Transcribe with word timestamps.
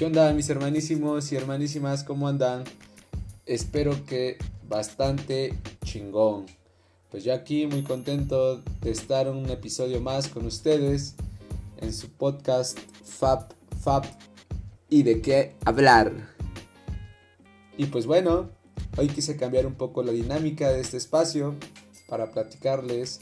¿Qué 0.00 0.06
onda 0.06 0.32
mis 0.32 0.48
hermanísimos 0.48 1.30
y 1.30 1.36
hermanísimas? 1.36 2.04
¿Cómo 2.04 2.26
andan? 2.26 2.64
Espero 3.44 4.06
que 4.06 4.38
bastante 4.66 5.52
chingón. 5.84 6.46
Pues 7.10 7.22
yo 7.22 7.34
aquí 7.34 7.66
muy 7.66 7.82
contento 7.82 8.62
de 8.80 8.92
estar 8.92 9.28
un 9.28 9.50
episodio 9.50 10.00
más 10.00 10.28
con 10.28 10.46
ustedes 10.46 11.16
en 11.82 11.92
su 11.92 12.08
podcast 12.08 12.78
Fab 13.04 13.52
Fab 13.82 14.04
y 14.88 15.02
de 15.02 15.20
qué 15.20 15.54
hablar. 15.66 16.14
Y 17.76 17.84
pues 17.84 18.06
bueno, 18.06 18.48
hoy 18.96 19.08
quise 19.08 19.36
cambiar 19.36 19.66
un 19.66 19.74
poco 19.74 20.02
la 20.02 20.12
dinámica 20.12 20.70
de 20.70 20.80
este 20.80 20.96
espacio 20.96 21.56
para 22.08 22.30
platicarles 22.30 23.20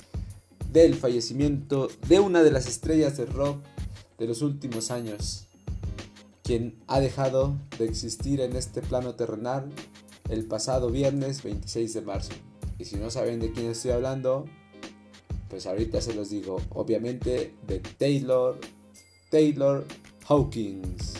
del 0.70 0.94
fallecimiento 0.94 1.88
de 2.06 2.20
una 2.20 2.44
de 2.44 2.52
las 2.52 2.68
estrellas 2.68 3.16
de 3.16 3.26
rock 3.26 3.58
de 4.16 4.28
los 4.28 4.42
últimos 4.42 4.92
años 4.92 5.47
quien 6.48 6.82
ha 6.86 6.98
dejado 6.98 7.58
de 7.78 7.84
existir 7.84 8.40
en 8.40 8.56
este 8.56 8.80
plano 8.80 9.14
terrenal 9.16 9.70
el 10.30 10.46
pasado 10.46 10.88
viernes 10.88 11.42
26 11.42 11.92
de 11.92 12.00
marzo. 12.00 12.32
Y 12.78 12.86
si 12.86 12.96
no 12.96 13.10
saben 13.10 13.38
de 13.38 13.52
quién 13.52 13.66
estoy 13.66 13.90
hablando, 13.90 14.46
pues 15.50 15.66
ahorita 15.66 16.00
se 16.00 16.14
los 16.14 16.30
digo, 16.30 16.56
obviamente 16.70 17.54
de 17.66 17.80
Taylor, 17.80 18.58
Taylor 19.30 19.84
Hawkins. 20.26 21.16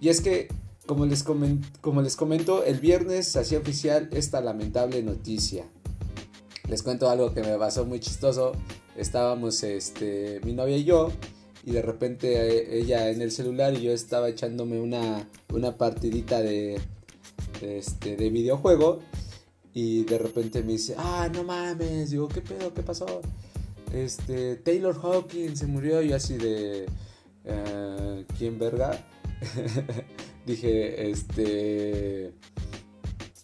Y 0.00 0.08
es 0.08 0.22
que, 0.22 0.48
como 0.86 1.04
les, 1.04 1.22
como 1.22 2.00
les 2.00 2.16
comento, 2.16 2.64
el 2.64 2.80
viernes 2.80 3.28
se 3.28 3.40
hacía 3.40 3.58
oficial 3.58 4.08
esta 4.12 4.40
lamentable 4.40 5.02
noticia. 5.02 5.66
Les 6.66 6.82
cuento 6.82 7.10
algo 7.10 7.34
que 7.34 7.42
me 7.42 7.58
pasó 7.58 7.84
muy 7.84 8.00
chistoso. 8.00 8.52
Estábamos, 8.96 9.62
este, 9.62 10.40
mi 10.44 10.54
novia 10.54 10.78
y 10.78 10.84
yo, 10.84 11.12
y 11.64 11.72
de 11.72 11.82
repente 11.82 12.34
eh, 12.34 12.78
ella 12.80 13.10
en 13.10 13.22
el 13.22 13.30
celular 13.30 13.74
y 13.74 13.82
yo 13.82 13.92
estaba 13.92 14.28
echándome 14.28 14.80
una, 14.80 15.28
una 15.52 15.76
partidita 15.76 16.40
de, 16.40 16.80
este, 17.60 18.16
de 18.16 18.30
videojuego 18.30 19.00
y 19.74 20.04
de 20.04 20.18
repente 20.18 20.62
me 20.62 20.72
dice, 20.72 20.94
ah, 20.98 21.30
no 21.32 21.44
mames, 21.44 22.10
digo, 22.10 22.28
¿qué 22.28 22.42
pedo? 22.42 22.74
¿Qué 22.74 22.82
pasó? 22.82 23.22
Este, 23.92 24.56
Taylor 24.56 24.98
Hawkins 25.02 25.58
se 25.60 25.66
murió 25.66 26.02
y 26.02 26.12
así 26.12 26.36
de, 26.36 26.86
uh, 27.44 28.24
¿quién 28.36 28.58
verga? 28.58 29.04
Dije, 30.46 31.10
este... 31.10 32.32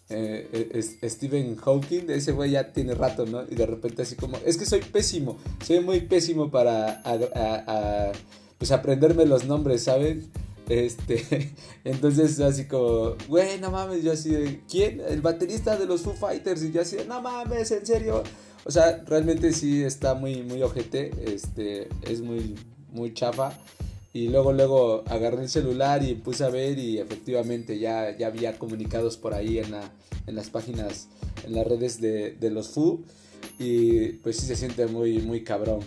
Eh, 0.09 0.69
eh 0.73 1.09
Stephen 1.09 1.55
Hawking, 1.55 2.09
ese 2.09 2.31
güey 2.31 2.51
ya 2.51 2.73
tiene 2.73 2.95
rato, 2.95 3.25
¿no? 3.25 3.43
Y 3.43 3.55
de 3.55 3.65
repente 3.65 4.01
así 4.01 4.15
como, 4.15 4.37
es 4.45 4.57
que 4.57 4.65
soy 4.65 4.81
pésimo, 4.81 5.37
soy 5.65 5.81
muy 5.81 6.01
pésimo 6.01 6.49
para 6.49 7.01
pues 8.57 8.71
aprenderme 8.71 9.25
los 9.25 9.45
nombres, 9.45 9.83
¿saben? 9.83 10.29
Este, 10.69 11.53
entonces 11.83 12.39
así 12.39 12.65
como, 12.65 13.15
güey, 13.27 13.59
no 13.59 13.71
mames, 13.71 14.03
yo 14.03 14.11
así 14.11 14.29
de, 14.29 14.61
¿quién? 14.69 15.01
El 15.01 15.21
baterista 15.21 15.75
de 15.77 15.85
los 15.85 16.01
Foo 16.01 16.13
Fighters 16.13 16.63
y 16.63 16.71
yo 16.71 16.81
así 16.81 16.97
de, 16.97 17.05
no 17.05 17.21
mames, 17.21 17.71
en 17.71 17.85
serio. 17.85 18.23
O 18.65 18.71
sea, 18.71 19.03
realmente 19.07 19.51
sí 19.51 19.83
está 19.83 20.13
muy, 20.13 20.43
muy 20.43 20.61
ojete, 20.61 21.11
este, 21.25 21.89
es 22.03 22.21
muy, 22.21 22.55
muy 22.91 23.13
chafa. 23.13 23.57
Y 24.11 24.29
luego, 24.29 24.53
luego 24.53 25.03
agarré 25.07 25.43
el 25.43 25.49
celular 25.49 26.03
y 26.03 26.15
puse 26.15 26.43
a 26.43 26.49
ver 26.49 26.79
y 26.79 26.97
efectivamente 26.97 27.77
ya, 27.77 28.17
ya 28.17 28.27
había 28.27 28.57
comunicados 28.57 29.17
por 29.17 29.35
ahí 29.35 29.59
en, 29.59 29.71
la, 29.71 29.91
en 30.25 30.35
las 30.35 30.49
páginas, 30.49 31.09
en 31.45 31.53
las 31.53 31.67
redes 31.67 32.01
de, 32.01 32.31
de, 32.31 32.49
los 32.49 32.69
FU. 32.69 33.05
Y 33.59 34.13
pues 34.23 34.37
sí 34.37 34.47
se 34.47 34.55
siente 34.55 34.87
muy, 34.87 35.19
muy 35.19 35.43
cabrón. 35.43 35.81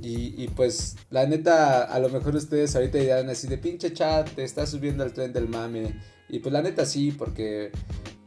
Y, 0.00 0.40
y, 0.40 0.48
pues 0.48 0.96
la 1.10 1.26
neta, 1.26 1.82
a 1.82 1.98
lo 1.98 2.08
mejor 2.10 2.36
ustedes 2.36 2.76
ahorita 2.76 2.98
dirán 2.98 3.30
así 3.30 3.48
de 3.48 3.58
pinche 3.58 3.92
chat, 3.92 4.28
te 4.30 4.44
está 4.44 4.66
subiendo 4.66 5.02
al 5.02 5.12
tren 5.12 5.32
del 5.32 5.48
mame. 5.48 5.94
Y 6.28 6.38
pues 6.38 6.52
la 6.52 6.62
neta 6.62 6.86
sí, 6.86 7.10
porque 7.10 7.72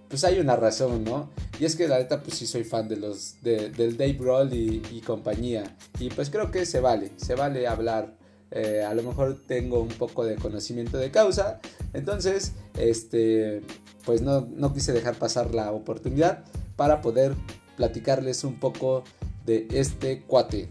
pues 0.09 0.23
hay 0.23 0.39
una 0.39 0.55
razón, 0.55 1.03
¿no? 1.03 1.29
Y 1.59 1.65
es 1.65 1.75
que 1.75 1.87
la 1.87 1.99
neta 1.99 2.21
pues 2.21 2.37
sí 2.37 2.47
soy 2.47 2.63
fan 2.63 2.87
de 2.89 2.97
los, 2.97 3.41
de, 3.41 3.69
del 3.69 3.95
Dave 3.95 4.13
Grohl 4.13 4.53
y, 4.53 4.81
y 4.91 5.01
compañía. 5.01 5.77
Y 5.99 6.09
pues 6.09 6.29
creo 6.29 6.51
que 6.51 6.65
se 6.65 6.81
vale, 6.81 7.11
se 7.17 7.35
vale 7.35 7.67
hablar 7.67 8.17
eh, 8.51 8.83
a 8.83 8.93
lo 8.93 9.03
mejor 9.03 9.37
tengo 9.47 9.79
un 9.81 9.89
poco 9.89 10.25
de 10.25 10.35
conocimiento 10.35 10.97
de 10.97 11.11
causa. 11.11 11.59
Entonces, 11.93 12.53
este, 12.77 13.61
pues 14.05 14.21
no, 14.21 14.41
no 14.41 14.73
quise 14.73 14.93
dejar 14.93 15.15
pasar 15.15 15.53
la 15.53 15.71
oportunidad 15.71 16.43
para 16.75 17.01
poder 17.01 17.35
platicarles 17.75 18.43
un 18.43 18.59
poco 18.59 19.03
de 19.45 19.67
este 19.71 20.21
cuate. 20.23 20.69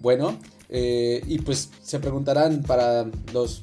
Bueno, 0.00 0.38
eh, 0.68 1.22
y 1.26 1.38
pues 1.38 1.70
se 1.82 1.98
preguntarán 1.98 2.62
para 2.62 3.06
los 3.32 3.62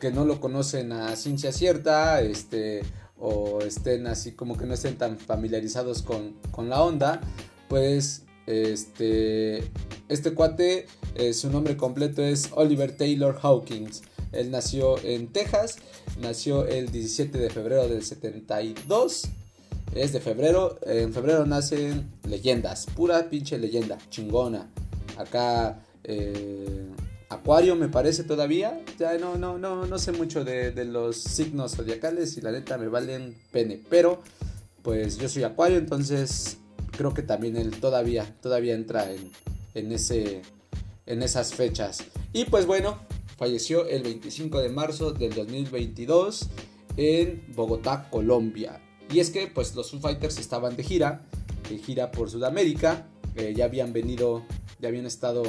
que 0.00 0.10
no 0.10 0.24
lo 0.24 0.40
conocen 0.40 0.92
a 0.92 1.14
ciencia 1.16 1.52
cierta, 1.52 2.20
este, 2.20 2.82
o 3.18 3.60
estén 3.60 4.06
así 4.06 4.32
como 4.32 4.56
que 4.56 4.66
no 4.66 4.74
estén 4.74 4.96
tan 4.96 5.18
familiarizados 5.18 6.02
con, 6.02 6.34
con 6.50 6.68
la 6.68 6.82
onda, 6.82 7.20
pues 7.68 8.22
este, 8.48 9.62
este 10.08 10.32
cuate, 10.32 10.86
eh, 11.16 11.34
su 11.34 11.50
nombre 11.50 11.76
completo 11.76 12.22
es 12.22 12.48
Oliver 12.54 12.96
Taylor 12.96 13.38
Hawkins. 13.42 14.02
Él 14.32 14.50
nació 14.50 14.98
en 15.04 15.28
Texas, 15.28 15.76
nació 16.20 16.66
el 16.66 16.90
17 16.90 17.36
de 17.36 17.50
febrero 17.50 17.88
del 17.88 18.02
72. 18.02 19.24
Es 19.94 20.12
de 20.12 20.20
febrero, 20.20 20.78
en 20.86 21.12
febrero 21.12 21.44
nacen 21.44 22.10
leyendas, 22.24 22.86
pura 22.86 23.28
pinche 23.28 23.58
leyenda, 23.58 23.98
chingona. 24.08 24.70
Acá 25.18 25.82
eh, 26.04 26.88
Acuario 27.28 27.76
me 27.76 27.88
parece 27.88 28.24
todavía. 28.24 28.80
Ya 28.98 29.18
no, 29.18 29.36
no, 29.36 29.58
no, 29.58 29.86
no 29.86 29.98
sé 29.98 30.12
mucho 30.12 30.44
de, 30.44 30.72
de, 30.72 30.86
los 30.86 31.16
signos 31.16 31.76
zodiacales 31.76 32.38
y 32.38 32.40
la 32.40 32.52
neta 32.52 32.78
me 32.78 32.88
valen 32.88 33.36
pene. 33.52 33.78
Pero, 33.90 34.22
pues 34.82 35.18
yo 35.18 35.28
soy 35.28 35.42
Acuario, 35.42 35.76
entonces 35.76 36.58
creo 36.98 37.14
que 37.14 37.22
también 37.22 37.56
él 37.56 37.70
todavía, 37.80 38.26
todavía 38.42 38.74
entra 38.74 39.08
en, 39.74 39.92
ese, 39.92 40.42
en 41.06 41.22
esas 41.22 41.54
fechas. 41.54 42.02
Y 42.32 42.44
pues 42.46 42.66
bueno, 42.66 42.98
falleció 43.38 43.86
el 43.86 44.02
25 44.02 44.60
de 44.60 44.68
marzo 44.68 45.12
del 45.12 45.32
2022 45.32 46.48
en 46.96 47.44
Bogotá, 47.54 48.10
Colombia. 48.10 48.82
Y 49.10 49.20
es 49.20 49.30
que 49.30 49.46
pues 49.46 49.76
los 49.76 49.92
Foo 49.92 50.00
Fighters 50.00 50.38
estaban 50.38 50.76
de 50.76 50.82
gira, 50.82 51.24
de 51.70 51.78
gira 51.78 52.10
por 52.10 52.28
Sudamérica, 52.30 53.06
eh, 53.36 53.54
ya 53.56 53.66
habían 53.66 53.92
venido, 53.92 54.44
ya 54.80 54.88
habían 54.88 55.06
estado 55.06 55.44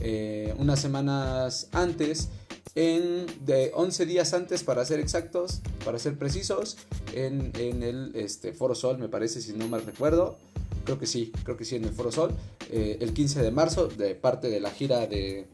eh, 0.00 0.54
unas 0.56 0.80
semanas 0.80 1.68
antes, 1.72 2.30
en, 2.74 3.26
de 3.44 3.70
11 3.74 4.06
días 4.06 4.32
antes 4.32 4.64
para 4.64 4.84
ser 4.86 5.00
exactos, 5.00 5.60
para 5.84 5.98
ser 5.98 6.18
precisos, 6.18 6.78
en, 7.12 7.52
en 7.58 7.82
el 7.82 8.12
este, 8.16 8.54
Foro 8.54 8.74
Sol, 8.74 8.98
me 8.98 9.08
parece, 9.08 9.42
si 9.42 9.52
no 9.52 9.68
mal 9.68 9.84
recuerdo 9.84 10.38
creo 10.84 10.98
que 10.98 11.06
sí, 11.06 11.32
creo 11.42 11.56
que 11.56 11.64
sí 11.64 11.76
en 11.76 11.84
el 11.84 11.90
Foro 11.90 12.12
Sol, 12.12 12.32
eh, 12.70 12.98
el 13.00 13.12
15 13.12 13.42
de 13.42 13.50
marzo, 13.50 13.88
de 13.88 14.14
parte 14.14 14.48
de 14.48 14.60
la 14.60 14.70
gira 14.70 15.06
de, 15.06 15.46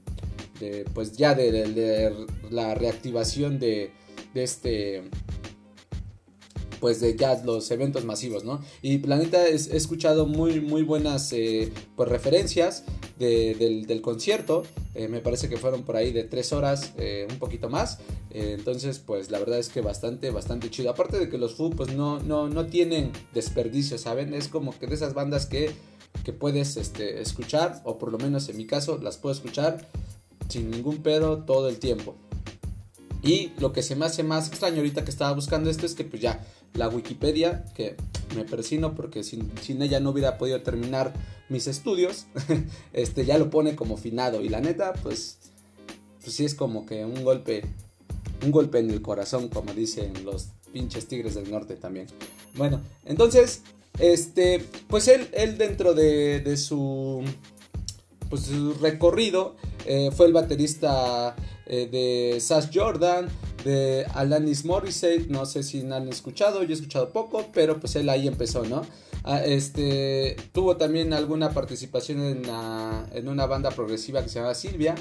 pues 0.92 1.16
ya 1.16 1.34
de, 1.34 2.26
la 2.50 2.74
reactivación 2.74 3.58
de, 3.58 3.92
este, 4.34 5.04
pues 6.80 7.00
de 7.00 7.16
ya 7.16 7.40
los 7.44 7.70
eventos 7.70 8.04
masivos, 8.04 8.44
¿no? 8.44 8.60
Y 8.82 8.98
Planeta 8.98 9.46
he 9.46 9.54
escuchado 9.54 10.26
muy, 10.26 10.60
muy 10.60 10.82
buenas 10.82 11.32
eh, 11.32 11.72
pues 11.94 12.08
referencias 12.08 12.84
del, 13.18 14.00
concierto. 14.02 14.64
Eh, 14.94 15.08
me 15.08 15.20
parece 15.20 15.48
que 15.48 15.56
fueron 15.56 15.82
por 15.82 15.96
ahí 15.96 16.10
de 16.10 16.24
tres 16.24 16.52
horas, 16.52 16.92
eh, 16.98 17.28
un 17.30 17.38
poquito 17.38 17.68
más. 17.68 17.98
Entonces, 18.30 18.98
pues 18.98 19.30
la 19.30 19.38
verdad 19.38 19.58
es 19.58 19.68
que 19.68 19.80
bastante, 19.80 20.30
bastante 20.30 20.70
chido. 20.70 20.90
Aparte 20.90 21.18
de 21.18 21.28
que 21.28 21.36
los 21.36 21.54
Foo, 21.54 21.70
pues 21.70 21.94
no, 21.94 22.20
no, 22.20 22.48
no 22.48 22.66
tienen 22.66 23.12
desperdicio, 23.34 23.98
¿saben? 23.98 24.34
Es 24.34 24.48
como 24.48 24.76
que 24.78 24.86
de 24.86 24.94
esas 24.94 25.14
bandas 25.14 25.46
que, 25.46 25.72
que 26.24 26.32
puedes 26.32 26.76
este, 26.76 27.20
escuchar, 27.20 27.82
o 27.84 27.98
por 27.98 28.10
lo 28.10 28.18
menos 28.18 28.48
en 28.48 28.56
mi 28.56 28.66
caso, 28.66 28.98
las 28.98 29.18
puedo 29.18 29.34
escuchar 29.34 29.88
sin 30.48 30.70
ningún 30.70 30.98
pedo 30.98 31.44
todo 31.44 31.68
el 31.68 31.78
tiempo. 31.78 32.16
Y 33.22 33.52
lo 33.58 33.72
que 33.72 33.82
se 33.82 33.96
me 33.96 34.06
hace 34.06 34.22
más 34.22 34.48
extraño 34.48 34.78
ahorita 34.78 35.04
que 35.04 35.10
estaba 35.10 35.32
buscando 35.32 35.68
esto 35.68 35.86
es 35.86 35.94
que 35.94 36.04
pues 36.04 36.22
ya 36.22 36.44
la 36.74 36.88
Wikipedia, 36.88 37.64
que 37.74 37.96
me 38.36 38.44
persino 38.44 38.94
porque 38.94 39.22
sin, 39.24 39.50
ella 39.82 40.00
no 40.00 40.10
hubiera 40.10 40.38
podido 40.38 40.62
terminar 40.62 41.12
mis 41.48 41.66
estudios, 41.66 42.26
este 42.92 43.24
ya 43.24 43.38
lo 43.38 43.50
pone 43.50 43.74
como 43.74 43.96
finado 43.96 44.42
y 44.42 44.48
la 44.48 44.60
neta 44.60 44.92
pues 45.02 45.38
pues 46.22 46.34
sí 46.34 46.44
es 46.44 46.54
como 46.54 46.84
que 46.84 47.04
un 47.04 47.24
golpe 47.24 47.64
un 48.44 48.50
golpe 48.50 48.78
en 48.78 48.90
el 48.90 49.02
corazón 49.02 49.48
como 49.48 49.72
dicen 49.72 50.12
los 50.24 50.48
pinches 50.72 51.08
tigres 51.08 51.34
del 51.34 51.50
norte 51.50 51.74
también. 51.76 52.06
Bueno, 52.54 52.80
entonces 53.04 53.62
este 53.98 54.64
pues 54.88 55.08
él 55.08 55.28
él 55.32 55.58
dentro 55.58 55.94
de, 55.94 56.40
de 56.40 56.56
su 56.56 57.24
pues 58.28 58.42
su 58.42 58.74
recorrido 58.74 59.56
eh, 59.86 60.10
fue 60.12 60.26
el 60.26 60.32
baterista 60.32 61.34
eh, 61.66 61.88
de 61.90 62.40
Sash 62.40 62.68
Jordan, 62.72 63.28
de 63.64 64.06
Alanis 64.14 64.64
Morissette, 64.64 65.28
no 65.28 65.46
sé 65.46 65.62
si 65.62 65.80
han 65.90 66.08
escuchado, 66.08 66.62
yo 66.62 66.70
he 66.70 66.74
escuchado 66.74 67.10
poco, 67.10 67.46
pero 67.52 67.78
pues 67.80 67.96
él 67.96 68.08
ahí 68.08 68.26
empezó, 68.26 68.64
¿no? 68.64 68.82
Ah, 69.24 69.42
este, 69.44 70.36
tuvo 70.52 70.76
también 70.76 71.12
alguna 71.12 71.50
participación 71.50 72.22
en, 72.22 72.42
en, 73.12 73.28
una 73.28 73.46
banda 73.46 73.70
progresiva 73.70 74.22
que 74.22 74.28
se 74.28 74.38
llama 74.38 74.54
Silvia. 74.54 74.94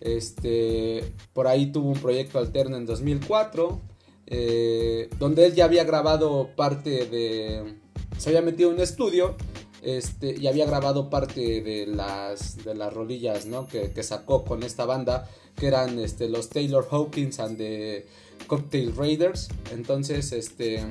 Este, 0.00 1.12
por 1.32 1.48
ahí 1.48 1.72
tuvo 1.72 1.88
un 1.88 1.98
proyecto 1.98 2.38
alterno 2.38 2.76
en 2.76 2.86
2004, 2.86 3.80
eh, 4.28 5.10
donde 5.18 5.46
él 5.46 5.54
ya 5.54 5.64
había 5.64 5.84
grabado 5.84 6.50
parte 6.54 7.06
de... 7.06 7.74
Se 8.18 8.30
había 8.30 8.42
metido 8.42 8.70
en 8.70 8.76
un 8.76 8.82
estudio 8.82 9.36
este, 9.82 10.36
y 10.38 10.46
había 10.46 10.66
grabado 10.66 11.10
parte 11.10 11.60
de 11.60 11.86
las, 11.86 12.64
de 12.64 12.74
las 12.74 12.92
rolillas 12.92 13.46
¿no? 13.46 13.66
que, 13.66 14.02
sacó 14.02 14.44
con 14.44 14.62
esta 14.62 14.84
banda, 14.84 15.28
que 15.56 15.66
eran 15.66 15.98
este, 15.98 16.28
los 16.28 16.48
Taylor 16.48 16.86
Hawkins 16.90 17.38
and 17.40 17.58
the 17.58 18.06
Cocktail 18.46 18.94
Raiders. 18.96 19.48
Entonces, 19.72 20.32
este, 20.32 20.84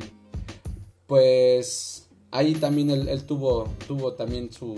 pues 1.08 2.08
ahí 2.32 2.54
también 2.54 2.90
él, 2.90 3.24
tuvo, 3.24 3.70
tuvo 3.88 4.14
también 4.14 4.52
su, 4.52 4.76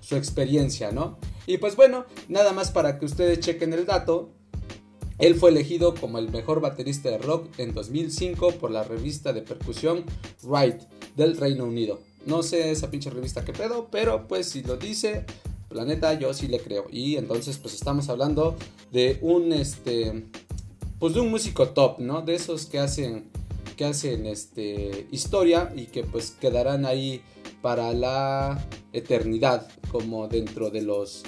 su 0.00 0.16
experiencia, 0.16 0.92
¿no? 0.92 1.18
Y 1.46 1.58
pues 1.58 1.76
bueno, 1.76 2.04
nada 2.28 2.52
más 2.52 2.70
para 2.70 2.98
que 2.98 3.04
ustedes 3.04 3.40
chequen 3.40 3.72
el 3.72 3.86
dato. 3.86 4.30
Él 5.18 5.36
fue 5.36 5.50
elegido 5.50 5.94
como 5.94 6.18
el 6.18 6.30
mejor 6.30 6.60
baterista 6.60 7.10
de 7.10 7.18
rock 7.18 7.46
en 7.58 7.74
2005 7.74 8.52
por 8.52 8.70
la 8.70 8.82
revista 8.82 9.32
de 9.32 9.42
percusión 9.42 10.04
Right 10.42 10.82
del 11.16 11.36
Reino 11.36 11.64
Unido. 11.64 12.00
No 12.26 12.42
sé 12.42 12.70
esa 12.70 12.90
pinche 12.90 13.10
revista 13.10 13.44
que 13.44 13.52
pedo, 13.52 13.88
pero 13.90 14.28
pues 14.28 14.48
si 14.48 14.62
lo 14.62 14.76
dice, 14.76 15.24
planeta, 15.68 16.14
yo 16.14 16.32
sí 16.34 16.46
le 16.46 16.60
creo. 16.60 16.86
Y 16.90 17.16
entonces 17.16 17.58
pues 17.58 17.74
estamos 17.74 18.08
hablando 18.08 18.56
de 18.92 19.18
un 19.22 19.52
este 19.52 20.24
pues 20.98 21.14
de 21.14 21.20
un 21.20 21.30
músico 21.30 21.70
top, 21.70 21.98
¿no? 21.98 22.22
De 22.22 22.34
esos 22.34 22.66
que 22.66 22.78
hacen 22.78 23.30
que 23.76 23.84
hacen 23.86 24.26
este 24.26 25.06
historia 25.10 25.72
y 25.74 25.86
que 25.86 26.04
pues 26.04 26.32
quedarán 26.32 26.86
ahí 26.86 27.22
para 27.60 27.92
la 27.92 28.68
eternidad 28.92 29.68
como 29.90 30.28
dentro 30.28 30.70
de 30.70 30.82
los 30.82 31.22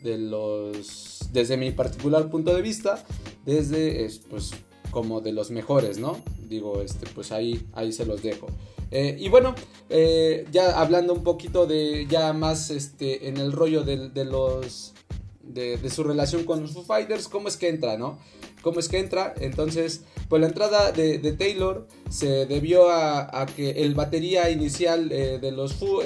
de 0.00 0.18
los 0.18 1.28
desde 1.32 1.56
mi 1.56 1.70
particular 1.70 2.28
punto 2.28 2.54
de 2.54 2.62
vista 2.62 3.04
desde 3.46 4.08
pues 4.28 4.50
como 4.90 5.20
de 5.20 5.32
los 5.32 5.50
mejores 5.50 5.98
no 5.98 6.20
digo 6.48 6.82
este 6.82 7.06
pues 7.14 7.32
ahí 7.32 7.66
ahí 7.74 7.92
se 7.92 8.04
los 8.04 8.22
dejo 8.22 8.48
eh, 8.94 9.16
y 9.18 9.28
bueno 9.28 9.56
eh, 9.90 10.46
ya 10.52 10.80
hablando 10.80 11.12
un 11.14 11.24
poquito 11.24 11.66
de 11.66 12.06
ya 12.08 12.32
más 12.32 12.70
este 12.70 13.26
en 13.26 13.38
el 13.38 13.50
rollo 13.50 13.82
de, 13.82 14.24
los 14.24 14.94
de, 15.42 15.90
su 15.90 16.04
relación 16.04 16.44
con 16.44 16.62
los 16.62 16.74
Foo 16.74 16.84
Fighters 16.84 17.26
cómo 17.26 17.48
es 17.48 17.56
que 17.56 17.68
entra 17.68 17.98
no 17.98 18.20
cómo 18.62 18.78
es 18.78 18.88
que 18.88 19.00
entra 19.00 19.34
entonces 19.40 20.02
pues 20.28 20.40
la 20.40 20.46
entrada 20.46 20.92
de, 20.92 21.18
Taylor 21.32 21.88
se 22.08 22.46
debió 22.46 22.88
a, 22.88 23.46
que 23.56 23.82
el 23.82 23.96
batería 23.96 24.48
inicial 24.50 25.10
eh, 25.10 25.40
de 25.40 25.50
los 25.50 25.74
Foo, 25.74 26.00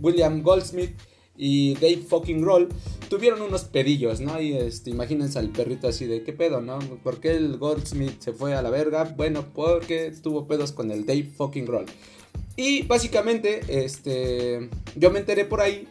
William 0.00 0.42
Goldsmith 0.42 0.96
y 1.36 1.74
Dave 1.74 1.98
fucking 2.08 2.42
Roll 2.42 2.68
tuvieron 3.08 3.42
unos 3.42 3.64
pedillos, 3.64 4.20
¿no? 4.20 4.40
Y 4.40 4.54
este, 4.54 4.90
imagínense 4.90 5.38
al 5.38 5.50
perrito 5.50 5.88
así 5.88 6.06
de 6.06 6.22
qué 6.22 6.32
pedo, 6.32 6.60
¿no? 6.60 6.78
¿Por 7.02 7.20
qué 7.20 7.32
el 7.32 7.58
Goldsmith 7.58 8.20
se 8.20 8.32
fue 8.32 8.54
a 8.54 8.62
la 8.62 8.70
verga? 8.70 9.04
Bueno, 9.16 9.44
porque 9.54 10.12
tuvo 10.22 10.46
pedos 10.46 10.72
con 10.72 10.90
el 10.90 11.06
Dave 11.06 11.24
fucking 11.24 11.66
Roll. 11.66 11.86
Y 12.56 12.82
básicamente, 12.82 13.60
este, 13.68 14.70
yo 14.96 15.10
me 15.10 15.20
enteré 15.20 15.44
por 15.44 15.60
ahí 15.60 15.86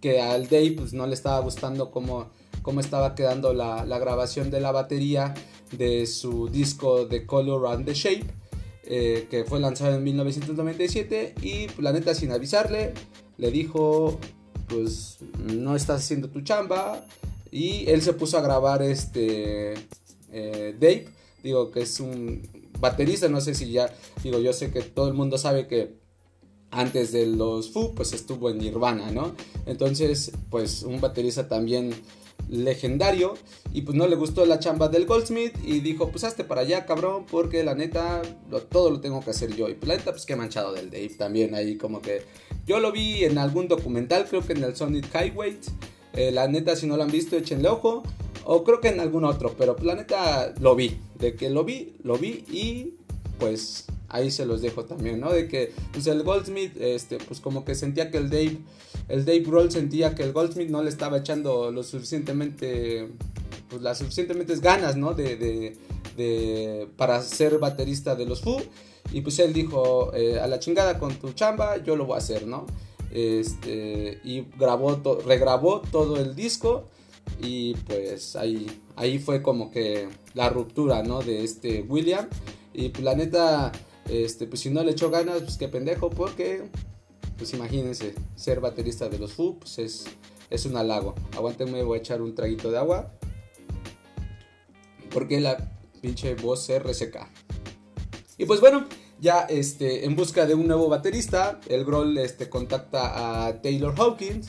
que 0.00 0.20
al 0.20 0.48
Dave 0.48 0.72
pues 0.72 0.92
no 0.92 1.06
le 1.06 1.14
estaba 1.14 1.38
gustando 1.40 1.90
cómo, 1.90 2.30
cómo 2.62 2.80
estaba 2.80 3.14
quedando 3.14 3.54
la, 3.54 3.84
grabación 3.98 4.50
de 4.50 4.60
la 4.60 4.72
batería 4.72 5.34
de 5.70 6.06
su 6.06 6.48
disco 6.48 7.06
The 7.06 7.24
Color 7.24 7.66
and 7.68 7.86
the 7.86 7.94
Shape, 7.94 8.26
eh, 8.84 9.28
que 9.30 9.44
fue 9.44 9.60
lanzado 9.60 9.94
en 9.94 10.04
1997 10.04 11.36
y 11.42 11.68
la 11.80 11.92
neta 11.92 12.14
sin 12.14 12.32
avisarle 12.32 12.92
le 13.38 13.50
dijo 13.50 14.20
pues 14.68 15.18
no 15.38 15.76
estás 15.76 16.02
haciendo 16.02 16.28
tu 16.28 16.40
chamba 16.42 17.04
y 17.50 17.88
él 17.88 18.02
se 18.02 18.12
puso 18.12 18.38
a 18.38 18.42
grabar 18.42 18.82
este 18.82 19.74
eh, 20.32 20.76
Dave, 20.78 21.06
digo 21.42 21.70
que 21.70 21.82
es 21.82 22.00
un 22.00 22.42
baterista, 22.80 23.28
no 23.28 23.40
sé 23.40 23.54
si 23.54 23.70
ya, 23.70 23.94
digo 24.22 24.38
yo 24.40 24.52
sé 24.52 24.70
que 24.70 24.82
todo 24.82 25.08
el 25.08 25.14
mundo 25.14 25.38
sabe 25.38 25.66
que 25.66 25.94
antes 26.70 27.12
de 27.12 27.26
los 27.26 27.70
Foo 27.70 27.94
pues 27.94 28.12
estuvo 28.12 28.50
en 28.50 28.58
Nirvana, 28.58 29.10
¿no? 29.10 29.34
Entonces 29.66 30.32
pues 30.50 30.82
un 30.82 31.00
baterista 31.00 31.48
también 31.48 31.94
legendario 32.48 33.34
y 33.72 33.82
pues 33.82 33.96
no 33.96 34.06
le 34.06 34.16
gustó 34.16 34.44
la 34.46 34.58
chamba 34.58 34.88
del 34.88 35.06
Goldsmith 35.06 35.54
y 35.64 35.80
dijo 35.80 36.10
pues 36.10 36.24
hazte 36.24 36.44
para 36.44 36.60
allá 36.60 36.86
cabrón 36.86 37.24
porque 37.30 37.64
la 37.64 37.74
neta 37.74 38.22
todo 38.70 38.90
lo 38.90 39.00
tengo 39.00 39.20
que 39.20 39.30
hacer 39.30 39.54
yo 39.56 39.68
y 39.68 39.74
pues 39.74 39.88
la 39.88 39.96
neta 39.96 40.12
pues 40.12 40.26
qué 40.26 40.36
manchado 40.36 40.72
del 40.72 40.90
Dave 40.90 41.14
también 41.16 41.54
ahí 41.54 41.76
como 41.76 42.02
que 42.02 42.22
yo 42.66 42.80
lo 42.80 42.92
vi 42.92 43.24
en 43.24 43.38
algún 43.38 43.66
documental 43.66 44.26
creo 44.28 44.46
que 44.46 44.52
en 44.52 44.62
el 44.62 44.76
Sonic 44.76 45.08
Highway 45.14 45.58
eh, 46.12 46.30
la 46.30 46.46
neta 46.46 46.76
si 46.76 46.86
no 46.86 46.96
lo 46.96 47.02
han 47.02 47.10
visto 47.10 47.36
échenle 47.36 47.68
ojo 47.68 48.02
o 48.44 48.62
creo 48.62 48.80
que 48.80 48.88
en 48.88 49.00
algún 49.00 49.24
otro 49.24 49.54
pero 49.56 49.74
pues 49.74 49.86
la 49.86 49.94
neta 49.94 50.52
lo 50.60 50.76
vi 50.76 50.98
de 51.18 51.34
que 51.34 51.48
lo 51.50 51.64
vi 51.64 51.96
lo 52.02 52.18
vi 52.18 52.44
y 52.50 52.94
pues 53.38 53.86
ahí 54.14 54.30
se 54.30 54.46
los 54.46 54.62
dejo 54.62 54.84
también, 54.84 55.20
¿no? 55.20 55.32
De 55.32 55.48
que 55.48 55.72
pues 55.92 56.06
el 56.06 56.22
Goldsmith, 56.22 56.76
este, 56.80 57.18
pues 57.18 57.40
como 57.40 57.64
que 57.64 57.74
sentía 57.74 58.10
que 58.10 58.18
el 58.18 58.30
Dave, 58.30 58.58
el 59.08 59.24
Dave 59.24 59.44
Roll 59.46 59.70
sentía 59.70 60.14
que 60.14 60.22
el 60.22 60.32
Goldsmith 60.32 60.68
no 60.68 60.82
le 60.82 60.90
estaba 60.90 61.18
echando 61.18 61.70
lo 61.70 61.82
suficientemente, 61.82 63.08
pues 63.68 63.82
las 63.82 63.98
suficientemente 63.98 64.56
ganas, 64.56 64.96
¿no? 64.96 65.14
De, 65.14 65.36
de, 65.36 65.76
de 66.16 66.88
para 66.96 67.22
ser 67.22 67.58
baterista 67.58 68.14
de 68.14 68.26
los 68.26 68.40
Foo. 68.40 68.60
Y 69.12 69.20
pues 69.20 69.38
él 69.38 69.52
dijo, 69.52 70.12
eh, 70.14 70.40
a 70.40 70.46
la 70.46 70.58
chingada 70.58 70.98
con 70.98 71.14
tu 71.16 71.32
chamba, 71.32 71.76
yo 71.82 71.96
lo 71.96 72.06
voy 72.06 72.16
a 72.16 72.18
hacer, 72.18 72.46
¿no? 72.46 72.66
Este, 73.10 74.20
y 74.24 74.46
grabó, 74.58 75.00
regrabó 75.24 75.80
todo 75.80 76.16
el 76.16 76.34
disco 76.34 76.88
y 77.40 77.74
pues 77.74 78.34
ahí, 78.34 78.66
ahí 78.96 79.18
fue 79.18 79.40
como 79.40 79.70
que 79.70 80.08
la 80.34 80.48
ruptura, 80.48 81.02
¿no? 81.02 81.22
De 81.22 81.44
este 81.44 81.82
William. 81.82 82.28
Y 82.72 82.88
pues 82.88 83.04
la 83.04 83.14
neta, 83.14 83.70
este, 84.08 84.46
pues 84.46 84.60
si 84.60 84.70
no 84.70 84.82
le 84.82 84.92
echó 84.92 85.10
ganas, 85.10 85.42
pues 85.42 85.56
qué 85.56 85.68
pendejo, 85.68 86.10
porque, 86.10 86.64
pues 87.36 87.52
imagínense, 87.54 88.14
ser 88.36 88.60
baterista 88.60 89.08
de 89.08 89.18
los 89.18 89.32
Foo, 89.32 89.58
pues 89.58 89.78
es, 89.78 90.04
es 90.50 90.66
un 90.66 90.76
halago. 90.76 91.14
Aguántenme, 91.36 91.82
voy 91.82 91.98
a 91.98 92.00
echar 92.00 92.22
un 92.22 92.34
traguito 92.34 92.70
de 92.70 92.78
agua. 92.78 93.12
Porque 95.10 95.40
la 95.40 95.72
pinche 96.00 96.34
voz 96.34 96.64
se 96.64 96.78
reseca. 96.78 97.30
Y 98.36 98.46
pues 98.46 98.60
bueno, 98.60 98.86
ya 99.20 99.42
este, 99.42 100.04
en 100.04 100.16
busca 100.16 100.46
de 100.46 100.54
un 100.54 100.66
nuevo 100.66 100.88
baterista, 100.88 101.60
el 101.68 101.84
Groll 101.84 102.18
este, 102.18 102.48
contacta 102.48 103.46
a 103.46 103.62
Taylor 103.62 103.94
Hawkins. 103.96 104.48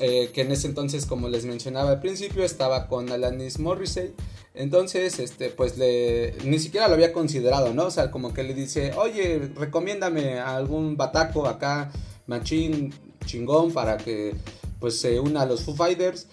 Eh, 0.00 0.30
que 0.32 0.42
en 0.42 0.52
ese 0.52 0.68
entonces, 0.68 1.06
como 1.06 1.28
les 1.28 1.44
mencionaba 1.44 1.90
al 1.90 2.00
principio, 2.00 2.44
estaba 2.44 2.86
con 2.86 3.10
Alanis 3.10 3.58
Morrissey. 3.58 4.14
Entonces, 4.54 5.18
este, 5.18 5.50
pues 5.50 5.78
le, 5.78 6.34
ni 6.44 6.58
siquiera 6.58 6.88
lo 6.88 6.94
había 6.94 7.12
considerado, 7.12 7.72
¿no? 7.74 7.86
O 7.86 7.90
sea, 7.90 8.10
como 8.10 8.34
que 8.34 8.42
le 8.42 8.54
dice, 8.54 8.92
oye, 8.94 9.50
recomiéndame 9.54 10.38
algún 10.40 10.96
bataco 10.96 11.46
acá, 11.46 11.92
machín, 12.26 12.92
chingón, 13.24 13.72
para 13.72 13.96
que 13.96 14.34
pues 14.80 14.98
se 15.00 15.20
una 15.20 15.42
a 15.42 15.46
los 15.46 15.62
Foo 15.62 15.74
Fighters. 15.74 16.26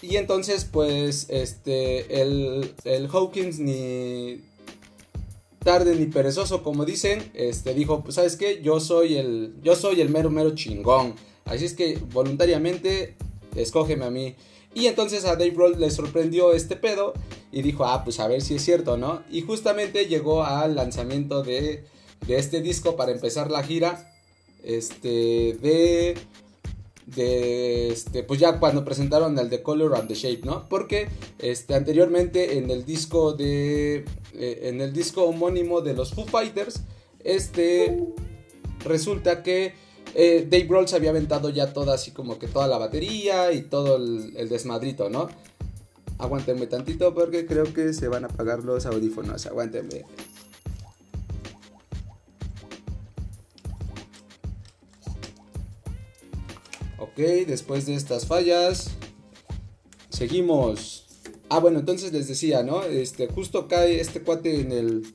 Y 0.00 0.16
entonces, 0.16 0.64
pues, 0.64 1.26
este, 1.28 2.22
el, 2.22 2.74
el 2.84 3.08
Hawkins 3.08 3.58
ni 3.58 4.42
tarde 5.64 5.96
ni 5.96 6.06
perezoso, 6.06 6.62
como 6.62 6.84
dicen, 6.84 7.30
este, 7.34 7.74
dijo, 7.74 8.02
pues, 8.02 8.14
¿sabes 8.14 8.36
qué? 8.36 8.62
Yo 8.62 8.80
soy 8.80 9.16
el, 9.16 9.54
yo 9.62 9.74
soy 9.74 10.00
el 10.00 10.08
mero, 10.08 10.30
mero 10.30 10.54
chingón. 10.54 11.14
Así 11.44 11.64
es 11.64 11.74
que 11.74 11.98
voluntariamente, 12.12 13.16
escógeme 13.56 14.04
a 14.04 14.10
mí. 14.10 14.36
Y 14.78 14.86
entonces 14.86 15.24
a 15.24 15.34
Dave 15.34 15.54
Roll 15.56 15.80
le 15.80 15.90
sorprendió 15.90 16.52
este 16.52 16.76
pedo 16.76 17.12
y 17.50 17.62
dijo, 17.62 17.84
ah, 17.84 18.04
pues 18.04 18.20
a 18.20 18.28
ver 18.28 18.42
si 18.42 18.54
es 18.54 18.64
cierto, 18.64 18.96
¿no? 18.96 19.24
Y 19.28 19.40
justamente 19.42 20.06
llegó 20.06 20.44
al 20.44 20.76
lanzamiento 20.76 21.42
de, 21.42 21.84
este 22.28 22.60
disco 22.60 22.94
para 22.94 23.10
empezar 23.10 23.50
la 23.50 23.64
gira, 23.64 24.12
este, 24.62 25.58
de, 25.60 26.16
de, 27.06 27.88
este, 27.88 28.22
pues 28.22 28.38
ya 28.38 28.60
cuando 28.60 28.84
presentaron 28.84 29.36
el 29.36 29.50
The 29.50 29.62
Color 29.62 29.96
and 29.96 30.06
the 30.06 30.14
Shape, 30.14 30.42
¿no? 30.44 30.68
Porque, 30.68 31.08
este, 31.40 31.74
anteriormente 31.74 32.58
en 32.58 32.70
el 32.70 32.84
disco 32.84 33.32
de, 33.32 34.04
eh, 34.34 34.60
en 34.62 34.80
el 34.80 34.92
disco 34.92 35.24
homónimo 35.24 35.80
de 35.80 35.94
los 35.94 36.14
Foo 36.14 36.24
Fighters, 36.24 36.82
este, 37.24 37.98
resulta 38.84 39.42
que 39.42 39.74
eh, 40.14 40.46
Dave 40.48 40.64
Grohl 40.64 40.88
se 40.88 40.96
había 40.96 41.10
aventado 41.10 41.50
ya 41.50 41.72
toda 41.72 41.94
así 41.94 42.10
como 42.10 42.38
que 42.38 42.48
toda 42.48 42.66
la 42.66 42.78
batería 42.78 43.52
y 43.52 43.62
todo 43.62 43.96
el, 43.96 44.48
desmadrito, 44.48 45.10
¿no? 45.10 45.28
Aguántenme 46.18 46.66
tantito 46.66 47.14
porque 47.14 47.46
creo 47.46 47.72
que 47.72 47.92
se 47.92 48.08
van 48.08 48.24
a 48.24 48.28
apagar 48.28 48.64
los 48.64 48.86
audífonos. 48.86 49.46
Aguántenme. 49.46 50.04
Ok, 56.98 57.16
después 57.46 57.86
de 57.86 57.94
estas 57.94 58.26
fallas, 58.26 58.90
seguimos. 60.08 61.06
Ah, 61.48 61.60
bueno, 61.60 61.78
entonces 61.78 62.12
les 62.12 62.26
decía, 62.26 62.64
¿no? 62.64 62.82
Este, 62.82 63.28
justo 63.28 63.68
cae 63.68 64.00
este 64.00 64.22
cuate 64.22 64.60
en 64.60 64.72
el. 64.72 65.14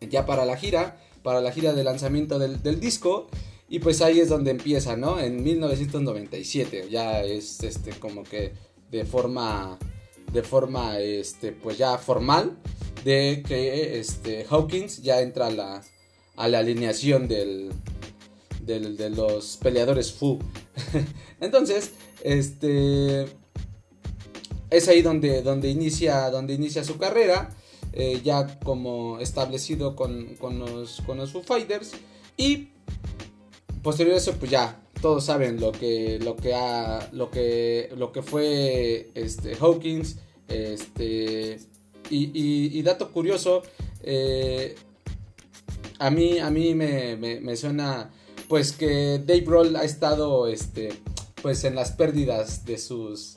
Ya 0.00 0.26
para 0.26 0.44
la 0.44 0.56
gira, 0.56 1.00
para 1.24 1.40
la 1.40 1.50
gira 1.50 1.72
de 1.72 1.82
lanzamiento 1.82 2.38
del 2.38 2.80
disco. 2.80 3.28
Y 3.70 3.78
pues 3.78 4.02
ahí 4.02 4.20
es 4.20 4.28
donde 4.28 4.50
empieza, 4.50 4.96
¿no? 4.96 5.18
En 5.18 5.42
1997. 5.42 6.88
Ya 6.90 7.22
es 7.22 7.62
este 7.62 7.92
como 7.92 8.24
que 8.24 8.52
de 8.90 9.06
forma 9.06 9.78
de 10.32 10.42
forma, 10.42 10.98
este, 10.98 11.52
pues 11.52 11.78
ya 11.78 11.98
formal, 11.98 12.56
de 13.04 13.42
que 13.46 13.98
este, 13.98 14.46
Hawkins 14.48 15.02
ya 15.02 15.20
entra 15.20 15.46
a 15.46 15.50
la, 15.50 15.82
a 16.36 16.48
la 16.48 16.58
alineación 16.58 17.26
del, 17.28 17.70
de 18.64 19.10
los 19.10 19.56
peleadores 19.56 20.12
Fu. 20.12 20.38
Entonces, 21.40 21.92
este, 22.22 23.26
es 24.70 24.88
ahí 24.88 25.02
donde, 25.02 25.42
donde, 25.42 25.68
inicia, 25.68 26.30
donde 26.30 26.54
inicia 26.54 26.84
su 26.84 26.98
carrera. 26.98 27.56
Eh, 27.92 28.20
ya 28.22 28.60
como 28.60 29.18
establecido 29.18 29.96
con, 29.96 30.36
con, 30.36 30.60
los, 30.60 31.02
con 31.04 31.18
los 31.18 31.32
Foo 31.32 31.42
Fighters. 31.42 31.90
Y 32.36 32.68
posterior 33.82 34.14
a 34.14 34.18
eso, 34.18 34.34
pues 34.34 34.50
ya 34.50 34.80
todos 35.00 35.24
saben 35.24 35.60
lo 35.60 35.72
que, 35.72 36.18
lo 36.20 36.36
que, 36.36 36.54
lo 37.12 37.30
que, 37.30 37.90
lo 37.96 38.12
que 38.12 38.22
fue 38.22 39.10
este, 39.14 39.56
Hawkins. 39.56 40.18
Este, 40.48 41.58
y, 42.10 42.82
dato 42.82 43.12
curioso, 43.12 43.62
eh, 44.02 44.74
a 45.98 46.10
mí, 46.10 46.38
a 46.38 46.50
mí 46.50 46.74
me, 46.74 47.16
me, 47.16 47.56
suena 47.56 48.10
pues 48.48 48.72
que 48.72 49.20
Dave 49.24 49.44
Roll 49.46 49.76
ha 49.76 49.84
estado 49.84 50.48
este, 50.48 50.88
pues 51.40 51.62
en 51.62 51.76
las 51.76 51.92
pérdidas 51.92 52.64
de 52.64 52.78
sus, 52.78 53.36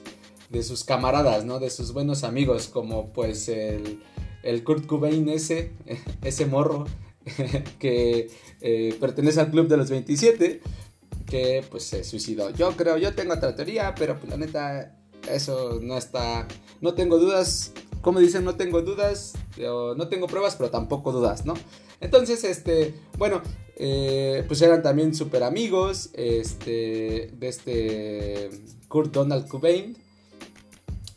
de 0.50 0.64
sus 0.64 0.84
camaradas, 0.84 1.46
¿no? 1.46 1.60
De 1.60 1.70
sus 1.70 1.94
buenos 1.94 2.24
amigos, 2.24 2.68
como 2.68 3.14
pues 3.14 3.48
el, 3.48 4.02
el 4.42 4.64
Kurt 4.64 4.88
Cobain 4.88 5.30
ese, 5.30 5.72
ese 6.24 6.48
morro 6.48 6.86
que 7.80 8.30
eh, 8.62 8.96
pertenece 9.00 9.40
al 9.40 9.52
club 9.52 9.68
de 9.68 9.78
los 9.78 9.90
27, 9.90 10.62
que 11.26 11.64
pues 11.70 11.84
se 11.84 12.04
suicidó. 12.04 12.50
Yo 12.52 12.76
creo, 12.76 12.98
yo 12.98 13.14
tengo 13.14 13.34
otra 13.34 13.56
teoría, 13.56 13.96
pero 13.96 14.18
pues 14.20 14.30
la 14.30 14.38
neta, 14.38 14.96
eso 15.32 15.80
no 15.82 15.98
está, 15.98 16.48
no 16.82 16.94
tengo 16.94 17.18
dudas, 17.18 17.72
como 18.02 18.20
dicen, 18.20 18.44
no 18.44 18.56
tengo 18.56 18.82
dudas, 18.82 19.34
no 19.58 20.08
tengo 20.10 20.28
pruebas, 20.28 20.56
pero 20.56 20.70
tampoco 20.70 21.12
dudas, 21.12 21.46
¿no? 21.46 21.54
Entonces, 22.02 22.44
este, 22.44 22.94
bueno, 23.18 23.42
eh, 23.78 24.44
pues 24.48 24.62
eran 24.62 24.84
también 24.84 25.16
súper 25.16 25.44
amigos, 25.44 26.10
este, 26.14 27.32
de 27.34 27.48
este 27.48 28.50
Kurt 28.90 29.14
Donald 29.14 29.48
Cobain. 29.48 29.98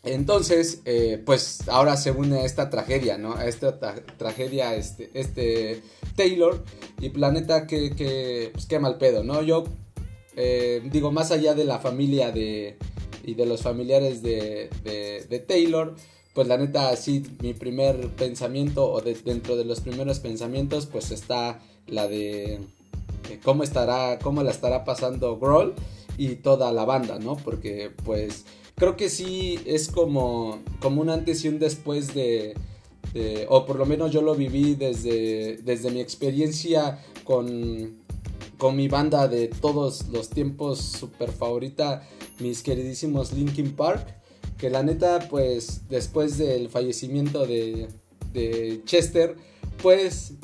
Entonces, 0.06 0.82
eh, 0.84 1.20
pues 1.24 1.68
ahora 1.68 1.96
se 1.96 2.12
une 2.12 2.38
a 2.38 2.44
esta 2.44 2.70
tragedia, 2.70 3.18
¿no? 3.18 3.34
A 3.34 3.46
esta 3.46 3.78
tragedia, 4.16 4.74
este, 4.74 5.10
este 5.14 5.82
Taylor 6.14 6.64
y 7.00 7.10
Planeta 7.10 7.66
que, 7.66 7.90
que, 7.94 8.50
pues 8.52 8.66
qué 8.66 8.78
mal 8.78 8.98
pedo, 8.98 9.24
¿no? 9.24 9.42
Yo 9.42 9.64
eh, 10.36 10.82
digo, 10.92 11.10
más 11.10 11.32
allá 11.32 11.54
de 11.54 11.64
la 11.64 11.78
familia 11.78 12.30
de, 12.30 12.76
y 13.24 13.34
de 13.34 13.46
los 13.46 13.62
familiares 13.62 14.22
de, 14.22 14.70
de, 14.84 15.38
Taylor, 15.40 15.96
pues 16.34 16.46
la 16.46 16.58
neta, 16.58 16.94
sí, 16.96 17.24
mi 17.40 17.54
primer 17.54 18.08
pensamiento, 18.10 18.90
o 18.90 19.00
dentro 19.00 19.56
de 19.56 19.64
los 19.64 19.80
primeros 19.80 20.20
pensamientos, 20.20 20.86
pues 20.86 21.10
está 21.10 21.60
la 21.86 22.06
de 22.06 22.60
cómo 23.42 23.62
estará, 23.62 24.18
cómo 24.18 24.42
la 24.42 24.50
estará 24.50 24.84
pasando 24.84 25.38
Grohl 25.38 25.74
y 26.18 26.36
toda 26.36 26.70
la 26.70 26.84
banda, 26.84 27.18
¿no? 27.18 27.36
Porque, 27.36 27.90
pues, 28.04 28.44
creo 28.76 28.96
que 28.96 29.08
sí 29.08 29.58
es 29.66 29.88
como, 29.88 30.60
como 30.80 31.00
un 31.00 31.10
antes 31.10 31.44
y 31.44 31.48
un 31.48 31.58
después 31.58 32.14
de, 32.14 32.54
o 33.48 33.66
por 33.66 33.76
lo 33.76 33.86
menos 33.86 34.12
yo 34.12 34.22
lo 34.22 34.34
viví 34.34 34.74
desde, 34.74 35.56
desde 35.64 35.90
mi 35.90 36.00
experiencia 36.00 37.02
con, 37.24 37.96
con 38.58 38.76
mi 38.76 38.88
banda 38.88 39.28
de 39.28 39.48
todos 39.48 40.08
los 40.08 40.28
tiempos 40.28 40.80
super 40.80 41.32
favorita, 41.32 42.06
mis 42.38 42.62
queridísimos 42.62 43.32
Linkin 43.32 43.74
Park, 43.74 44.06
que 44.58 44.70
la 44.70 44.82
neta 44.82 45.26
pues 45.30 45.88
después 45.88 46.36
del 46.38 46.68
fallecimiento 46.68 47.46
de, 47.46 47.88
de 48.32 48.82
Chester, 48.84 49.36
pues 49.82 50.34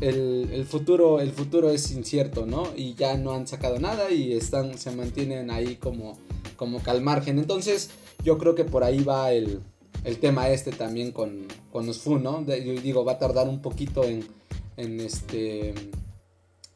el, 0.00 0.50
el, 0.52 0.64
futuro, 0.64 1.20
el 1.20 1.32
futuro 1.32 1.70
es 1.70 1.90
incierto, 1.92 2.46
¿no? 2.46 2.68
Y 2.76 2.94
ya 2.94 3.16
no 3.16 3.32
han 3.32 3.46
sacado 3.46 3.78
nada 3.78 4.10
y 4.10 4.32
están, 4.32 4.78
se 4.78 4.90
mantienen 4.90 5.50
ahí 5.50 5.76
como 5.76 6.18
como 6.56 6.82
que 6.82 6.90
al 6.90 7.02
margen. 7.02 7.38
Entonces, 7.38 7.90
yo 8.24 8.38
creo 8.38 8.54
que 8.54 8.64
por 8.64 8.84
ahí 8.84 9.02
va 9.02 9.32
el, 9.32 9.60
el 10.04 10.18
tema 10.18 10.48
este 10.48 10.70
también 10.70 11.12
con, 11.12 11.46
con 11.70 11.86
los 11.86 11.98
Fu, 11.98 12.18
¿no? 12.18 12.44
yo 12.46 12.80
digo, 12.80 13.04
va 13.04 13.12
a 13.12 13.18
tardar 13.18 13.48
un 13.48 13.62
poquito 13.62 14.04
en, 14.04 14.24
en 14.76 15.00
este. 15.00 15.74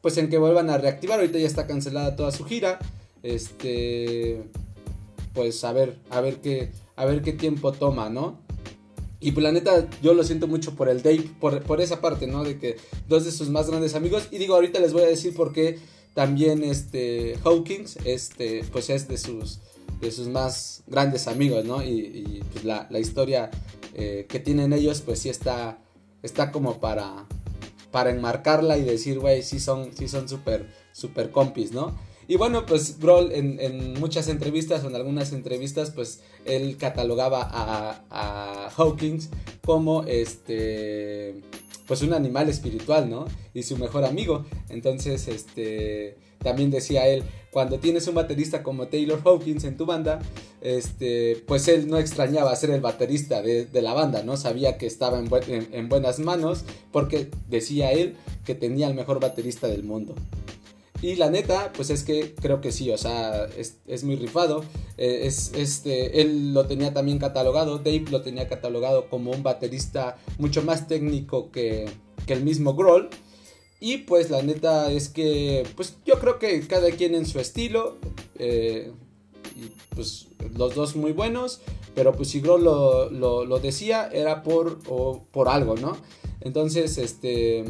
Pues 0.01 0.17
en 0.17 0.29
que 0.29 0.37
vuelvan 0.37 0.69
a 0.69 0.77
reactivar. 0.77 1.19
Ahorita 1.19 1.39
ya 1.39 1.47
está 1.47 1.67
cancelada 1.67 2.15
toda 2.15 2.31
su 2.31 2.45
gira. 2.45 2.79
Este. 3.23 4.43
Pues 5.33 5.63
a 5.63 5.73
ver, 5.73 5.97
a 6.09 6.21
ver 6.21 6.37
qué. 6.41 6.71
A 6.95 7.05
ver 7.05 7.21
qué 7.21 7.33
tiempo 7.33 7.71
toma, 7.71 8.09
¿no? 8.09 8.39
Y 9.19 9.31
pues 9.31 9.43
la 9.43 9.51
neta, 9.51 9.87
yo 10.01 10.13
lo 10.13 10.23
siento 10.23 10.47
mucho 10.47 10.75
por 10.75 10.89
el 10.89 11.01
Dave, 11.01 11.29
por, 11.39 11.63
por, 11.63 11.81
esa 11.81 12.01
parte, 12.01 12.27
¿no? 12.27 12.43
De 12.43 12.59
que 12.59 12.77
dos 13.07 13.25
de 13.25 13.31
sus 13.31 13.49
más 13.49 13.67
grandes 13.67 13.95
amigos. 13.95 14.27
Y 14.31 14.37
digo, 14.37 14.53
ahorita 14.53 14.79
les 14.79 14.93
voy 14.93 15.03
a 15.03 15.07
decir 15.07 15.33
por 15.35 15.53
qué 15.53 15.79
también 16.17 16.63
este 16.63 17.37
Hawkins, 17.43 17.99
este, 18.03 18.63
pues 18.71 18.89
es 18.89 19.07
de 19.07 19.19
sus 19.19 19.59
de 20.01 20.09
sus 20.11 20.27
más 20.27 20.81
grandes 20.87 21.27
amigos, 21.27 21.63
¿no? 21.63 21.83
Y, 21.83 22.43
pues 22.51 22.65
la, 22.65 22.87
historia 22.99 23.51
eh, 23.93 24.25
que 24.27 24.39
tienen 24.39 24.73
ellos, 24.73 25.01
pues 25.01 25.19
sí 25.19 25.29
está, 25.29 25.77
está 26.23 26.51
como 26.51 26.79
para, 26.79 27.27
para 27.91 28.09
enmarcarla 28.09 28.79
y 28.79 28.83
decir, 28.83 29.19
güey, 29.19 29.43
sí 29.43 29.59
son 29.59 29.95
sí 29.95 30.07
son 30.07 30.27
súper, 30.27 30.65
súper 30.91 31.29
compis, 31.29 31.71
¿no? 31.71 31.95
Y 32.27 32.35
bueno, 32.35 32.65
pues 32.65 32.99
Grohl 32.99 33.31
en, 33.31 33.93
muchas 33.99 34.27
entrevistas 34.27 34.83
o 34.83 34.87
en 34.87 34.95
algunas 34.95 35.33
entrevistas, 35.33 35.91
pues 35.91 36.21
él 36.45 36.77
catalogaba 36.77 37.43
a, 37.43 38.05
a 38.09 38.69
Hawkins 38.75 39.29
como 39.63 40.01
este, 40.05 41.43
pues 41.87 42.01
un 42.01 42.13
animal 42.13 42.49
espiritual, 42.49 43.09
¿no? 43.09 43.25
Y 43.53 43.63
su 43.63 43.77
mejor 43.77 44.05
amigo. 44.05 44.45
Entonces, 44.69 45.27
este, 45.27 46.17
también 46.39 46.69
decía 46.69 47.07
él, 47.07 47.23
cuando 47.51 47.79
tienes 47.79 48.07
un 48.07 48.15
baterista 48.15 48.61
como 48.61 48.87
Taylor 48.87 49.21
Hawkins 49.23 49.63
en 49.63 49.77
tu 49.77 49.85
banda, 49.85 50.19
este, 50.61 51.43
pues 51.47 51.67
él 51.67 51.87
no 51.87 51.97
extrañaba 51.97 52.55
ser 52.55 52.71
el 52.71 52.81
baterista 52.81 53.41
de, 53.41 53.67
la 53.81 53.93
banda, 53.93 54.21
¿no? 54.23 54.37
Sabía 54.37 54.77
que 54.77 54.85
estaba 54.85 55.17
en, 55.19 55.89
buenas 55.89 56.19
manos 56.19 56.65
porque 56.91 57.29
decía 57.47 57.91
él 57.91 58.15
que 58.45 58.53
tenía 58.53 58.87
el 58.87 58.93
mejor 58.93 59.19
baterista 59.19 59.67
del 59.67 59.83
mundo. 59.83 60.13
Y 61.01 61.15
la 61.15 61.29
neta, 61.29 61.71
pues 61.73 61.91
es 61.91 62.03
que 62.03 62.33
creo 62.33 62.59
que 62.59 62.71
sí, 62.71 62.89
o 62.89 62.97
sea, 62.97 63.45
es, 63.45 64.03
muy 64.03 64.15
rifado. 64.15 64.63
Eh, 64.97 65.21
es, 65.23 65.51
este, 65.53 66.21
él 66.21 66.53
lo 66.53 66.65
tenía 66.65 66.93
también 66.93 67.19
catalogado, 67.19 67.77
Dave 67.77 68.05
lo 68.09 68.21
tenía 68.21 68.47
catalogado 68.47 69.07
como 69.09 69.31
un 69.31 69.43
baterista 69.43 70.17
mucho 70.39 70.63
más 70.63 70.87
técnico 70.87 71.51
que, 71.51 71.87
que 72.25 72.33
el 72.33 72.43
mismo 72.43 72.73
Grohl. 72.73 73.09
Y 73.79 73.97
pues 73.99 74.31
la 74.31 74.41
neta 74.41 74.91
es 74.91 75.09
que, 75.09 75.67
pues 75.75 75.97
yo 76.03 76.19
creo 76.19 76.39
que 76.39 76.61
cada 76.67 76.89
quien 76.89 77.13
en 77.13 77.27
su 77.27 77.39
estilo. 77.39 77.97
Eh, 78.39 78.91
y 79.55 79.71
pues 79.95 80.27
los 80.55 80.73
dos 80.73 80.95
muy 80.95 81.11
buenos. 81.11 81.61
Pero 81.93 82.13
pues 82.13 82.29
si 82.29 82.41
Grohl 82.41 82.63
lo, 82.63 83.59
decía 83.59 84.09
era 84.11 84.41
por, 84.41 84.79
por 84.79 85.49
algo, 85.49 85.75
¿no? 85.75 85.97
Entonces, 86.41 86.97
este, 86.97 87.65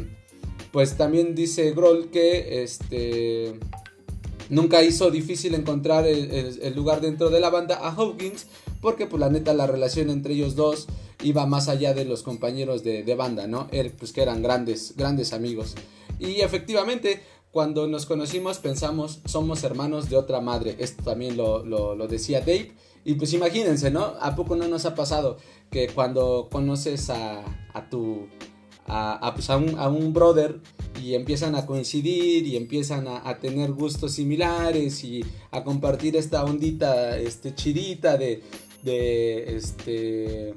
pues 0.71 0.97
también 0.97 1.35
dice 1.35 1.71
Grohl 1.71 2.09
que 2.09 2.63
este, 2.63 3.59
nunca 4.49 4.83
hizo 4.83 5.11
difícil 5.11 5.55
encontrar 5.55 6.05
el, 6.05 6.73
lugar 6.75 7.01
dentro 7.01 7.29
de 7.29 7.39
la 7.39 7.49
banda 7.49 7.79
a 7.81 7.91
Hawkins. 7.91 8.47
Porque 8.81 9.07
pues 9.07 9.19
la 9.19 9.29
neta 9.29 9.53
la 9.53 9.65
relación 9.67 10.09
entre 10.09 10.33
ellos 10.33 10.55
dos 10.55 10.87
iba 11.23 11.45
más 11.47 11.67
allá 11.67 11.93
de 11.93 12.05
los 12.05 12.21
compañeros 12.21 12.83
de, 12.83 13.15
banda, 13.15 13.47
¿no? 13.47 13.67
Él, 13.71 13.91
pues 13.97 14.13
que 14.13 14.21
eran 14.21 14.43
grandes, 14.43 14.93
grandes 14.95 15.33
amigos. 15.33 15.75
Y 16.19 16.41
efectivamente, 16.41 17.21
cuando 17.51 17.87
nos 17.87 18.05
conocimos 18.05 18.59
pensamos, 18.59 19.19
somos 19.25 19.63
hermanos 19.63 20.09
de 20.09 20.17
otra 20.17 20.41
madre. 20.41 20.75
Esto 20.79 21.03
también 21.03 21.37
lo, 21.37 21.65
lo, 21.65 22.07
decía 22.07 22.41
Dave. 22.41 22.71
Y 23.03 23.15
pues 23.15 23.33
imagínense, 23.33 23.89
¿no? 23.89 24.13
¿A 24.19 24.35
poco 24.35 24.55
no 24.55 24.67
nos 24.67 24.85
ha 24.85 24.93
pasado 24.93 25.37
que 25.71 25.87
cuando 25.87 26.49
conoces 26.51 27.09
a, 27.09 27.43
a 27.73 27.89
tu... 27.89 28.27
A, 28.89 29.33
pues 29.35 29.49
a, 29.49 29.57
un, 29.57 30.13
brother 30.13 30.61
y 31.03 31.13
empiezan 31.13 31.55
a 31.55 31.65
coincidir 31.65 32.47
y 32.47 32.55
empiezan 32.55 33.07
a, 33.07 33.37
tener 33.39 33.73
gustos 33.73 34.13
similares 34.13 35.03
y 35.03 35.25
a 35.51 35.63
compartir 35.63 36.15
esta 36.15 36.45
ondita 36.45 37.17
este, 37.17 37.53
chidita 37.53 38.17
de, 38.17 38.43
de 38.83 39.57
este 39.57 40.55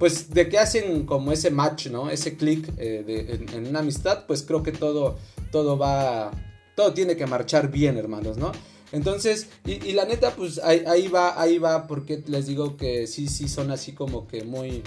pues 0.00 0.30
de 0.30 0.48
que 0.48 0.58
hacen 0.58 1.04
como 1.04 1.30
ese 1.30 1.50
match, 1.50 1.88
¿no? 1.88 2.08
Ese 2.08 2.34
click 2.34 2.72
eh, 2.78 3.38
en, 3.52 3.66
una 3.66 3.80
amistad, 3.80 4.24
pues 4.26 4.42
creo 4.42 4.62
que 4.62 4.72
todo, 4.72 5.18
todo 5.52 5.76
va, 5.76 6.30
todo 6.74 6.94
tiene 6.94 7.16
que 7.16 7.26
marchar 7.26 7.70
bien, 7.70 7.98
hermanos, 7.98 8.38
¿no? 8.38 8.50
Entonces, 8.92 9.48
y, 9.66 9.92
la 9.92 10.06
neta, 10.06 10.34
pues 10.34 10.58
ahí, 10.58 11.08
va, 11.08 11.38
ahí 11.38 11.58
va, 11.58 11.86
porque 11.86 12.22
les 12.26 12.46
digo 12.46 12.78
que 12.78 13.06
sí, 13.06 13.28
sí 13.28 13.46
son 13.46 13.70
así 13.70 13.92
como 13.92 14.26
que 14.26 14.42
muy, 14.42 14.82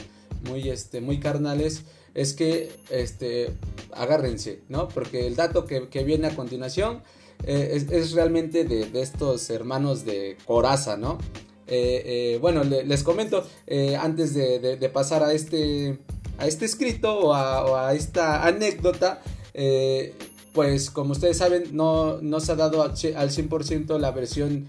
muy, 0.50 0.70
este, 0.70 1.00
muy 1.00 1.20
carnales. 1.20 1.84
Es 2.14 2.34
que, 2.34 2.72
este, 2.90 3.52
agárrense, 3.92 4.62
¿no? 4.70 4.88
Porque 4.88 5.28
el 5.28 5.36
dato 5.36 5.66
que, 5.66 6.04
viene 6.04 6.28
a 6.28 6.36
continuación 6.36 7.02
eh, 7.46 7.86
es, 7.92 8.12
realmente 8.14 8.66
de, 8.66 8.86
de, 8.86 9.02
estos 9.02 9.50
hermanos 9.50 10.06
de 10.06 10.38
coraza, 10.46 10.98
¿no? 10.98 11.18
bueno, 12.40 12.64
les 12.64 13.02
comento, 13.04 13.44
antes 14.00 14.36
de, 14.36 14.92
pasar 14.94 15.24
a 15.24 15.34
este, 15.34 15.98
a 16.38 16.46
este 16.46 16.66
escrito 16.66 17.18
o 17.18 17.34
a, 17.34 17.96
esta 17.96 18.46
anécdota, 18.46 19.22
pues 20.54 20.92
como 20.92 21.14
ustedes 21.14 21.38
saben, 21.38 21.70
no, 21.72 22.22
no 22.22 22.40
se 22.42 22.52
ha 22.52 22.56
dado 22.56 22.84
al 22.84 22.94
100% 22.94 23.98
la 23.98 24.12
versión 24.12 24.68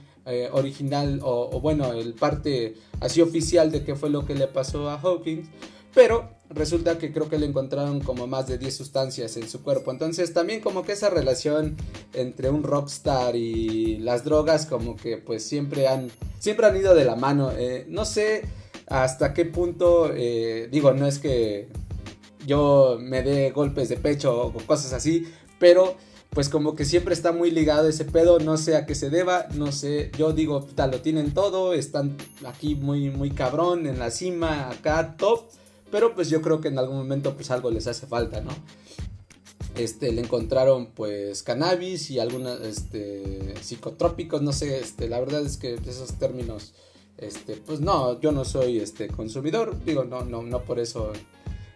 original 0.53 1.21
o, 1.23 1.61
bueno, 1.61 1.93
el 1.93 2.15
parte 2.15 2.75
así 3.01 3.21
oficial 3.21 3.71
de 3.71 3.85
qué 3.85 3.95
fue 3.95 4.11
lo 4.11 4.25
que 4.25 4.35
le 4.35 4.47
pasó 4.47 4.89
a 4.89 4.99
Hawkins. 5.01 5.49
Pero 5.95 6.29
resulta 6.51 6.99
que 6.99 7.13
creo 7.13 7.29
que 7.29 7.39
le 7.39 7.47
encontraron 7.47 8.01
como 8.01 8.27
más 8.27 8.47
de 8.47 8.59
10 8.59 8.77
sustancias 8.77 9.37
en 9.37 9.49
su 9.49 9.63
cuerpo. 9.63 9.91
Entonces 9.91 10.33
también 10.33 10.61
como 10.61 10.85
que 10.85 10.93
esa 10.93 11.11
relación 11.11 11.77
entre 12.13 12.51
un 12.51 12.63
rockstar 12.63 13.37
y 13.37 13.99
las 13.99 14.25
drogas 14.25 14.67
como 14.67 14.97
que 14.97 15.19
pues 15.19 15.45
siempre 15.45 15.89
han, 15.89 16.11
siempre 16.39 16.67
han 16.67 16.77
ido 16.77 16.95
de 16.95 17.05
la 17.05 17.17
mano. 17.17 17.53
Eh, 17.57 17.87
no 17.89 18.05
sé 18.05 18.43
hasta 18.87 19.33
qué 19.33 19.45
punto, 19.45 20.11
eh, 20.15 20.69
digo, 20.71 20.93
no 20.93 21.07
es 21.07 21.19
que 21.19 21.69
yo 22.47 22.99
me 23.01 23.23
dé 23.23 23.51
golpes 23.51 23.89
de 23.89 23.97
pecho 23.97 24.49
o 24.49 24.53
cosas 24.67 24.93
así, 24.93 25.27
pero 25.59 25.97
pues 26.31 26.49
como 26.49 26.75
que 26.75 26.85
siempre 26.85 27.15
está 27.15 27.33
muy 27.33 27.51
ligado 27.51 27.89
ese 27.89 28.05
pedo, 28.05 28.41
no 28.41 28.59
sé 28.59 28.77
a 28.77 28.87
qué 28.87 28.95
se 28.95 29.09
deba, 29.09 29.47
no 29.55 29.71
sé, 29.71 30.11
yo 30.19 30.33
digo, 30.33 30.67
tal, 30.75 30.91
lo 30.91 31.01
tienen 31.01 31.33
todo, 31.33 31.73
están 31.73 32.17
aquí 32.45 32.75
muy, 32.75 33.09
muy 33.09 33.31
cabrón, 33.31 33.87
en 33.87 34.01
la 34.01 34.11
cima, 34.11 34.69
acá, 34.69 35.17
top 35.17 35.45
pero 35.95 36.13
pues 36.13 36.29
yo 36.29 36.43
creo 36.43 36.61
que 36.61 36.67
en 36.67 36.79
algún 36.81 36.97
momento 36.97 37.37
pues 37.37 37.53
algo 37.53 37.71
les 37.71 37.87
hace 37.87 38.09
falta, 38.09 38.41
¿no? 38.41 38.51
Este, 39.77 40.11
le 40.11 40.23
encontraron 40.23 40.87
pues 40.87 41.45
cannabis 41.45 42.11
y 42.11 42.19
algunos 42.19 42.61
este, 42.63 43.55
psicotrópicos, 43.63 44.43
no 44.43 44.53
sé, 44.53 44.81
este, 44.81 45.09
la 45.09 45.21
verdad 45.21 45.47
es 45.47 45.57
que 45.57 45.75
esos 45.75 46.15
términos, 46.15 46.75
este, 47.17 47.55
pues 47.59 47.79
no, 47.79 48.21
yo 48.21 48.33
no 48.33 48.45
soy 48.45 48.81
este 48.81 49.07
consumidor, 49.07 49.85
digo, 49.85 50.03
no, 50.03 50.25
no, 50.25 50.43
no 50.43 50.65
por 50.65 50.81
eso 50.81 51.13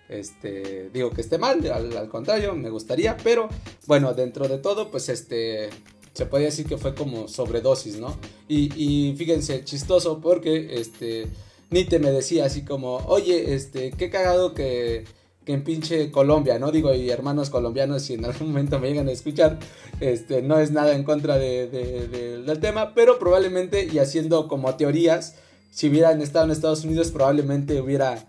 este, 0.08 0.90
digo 0.92 1.10
que 1.10 1.20
esté 1.20 1.38
mal, 1.38 1.64
al, 1.70 2.08
contrario, 2.08 2.56
me 2.56 2.70
gustaría, 2.70 3.16
pero 3.18 3.48
bueno, 3.86 4.14
dentro 4.14 4.48
de 4.48 4.58
todo, 4.58 4.90
pues 4.90 5.08
este, 5.10 5.70
se 6.12 6.26
podría 6.26 6.46
decir 6.46 6.66
que 6.66 6.76
fue 6.76 6.92
como 6.92 7.28
sobredosis, 7.28 8.00
¿no? 8.00 8.16
Y, 8.48 8.72
y 8.74 9.14
fíjense, 9.16 9.62
chistoso 9.62 10.18
porque, 10.20 10.80
este, 10.80 11.28
Nite 11.70 11.98
me 11.98 12.10
decía 12.10 12.46
así 12.46 12.62
como, 12.62 12.96
oye, 13.06 13.54
este, 13.54 13.90
qué 13.92 14.08
cagado 14.08 14.54
que, 14.54 15.04
que 15.44 15.52
en 15.52 15.64
pinche 15.64 16.10
Colombia, 16.10 16.58
¿no? 16.58 16.70
Digo, 16.70 16.94
y 16.94 17.10
hermanos 17.10 17.50
colombianos, 17.50 18.02
si 18.02 18.14
en 18.14 18.24
algún 18.26 18.48
momento 18.48 18.78
me 18.78 18.88
llegan 18.88 19.08
a 19.08 19.12
escuchar, 19.12 19.58
este, 19.98 20.42
no 20.42 20.58
es 20.58 20.72
nada 20.72 20.94
en 20.94 21.04
contra 21.04 21.38
de, 21.38 21.68
del 21.68 22.60
tema, 22.60 22.94
pero 22.94 23.18
probablemente, 23.18 23.88
y 23.90 23.98
haciendo 23.98 24.48
como 24.48 24.74
teorías, 24.76 25.36
si 25.70 25.88
hubieran 25.88 26.20
estado 26.22 26.46
en 26.46 26.50
Estados 26.50 26.84
Unidos, 26.84 27.10
probablemente 27.10 27.80
hubiera, 27.80 28.26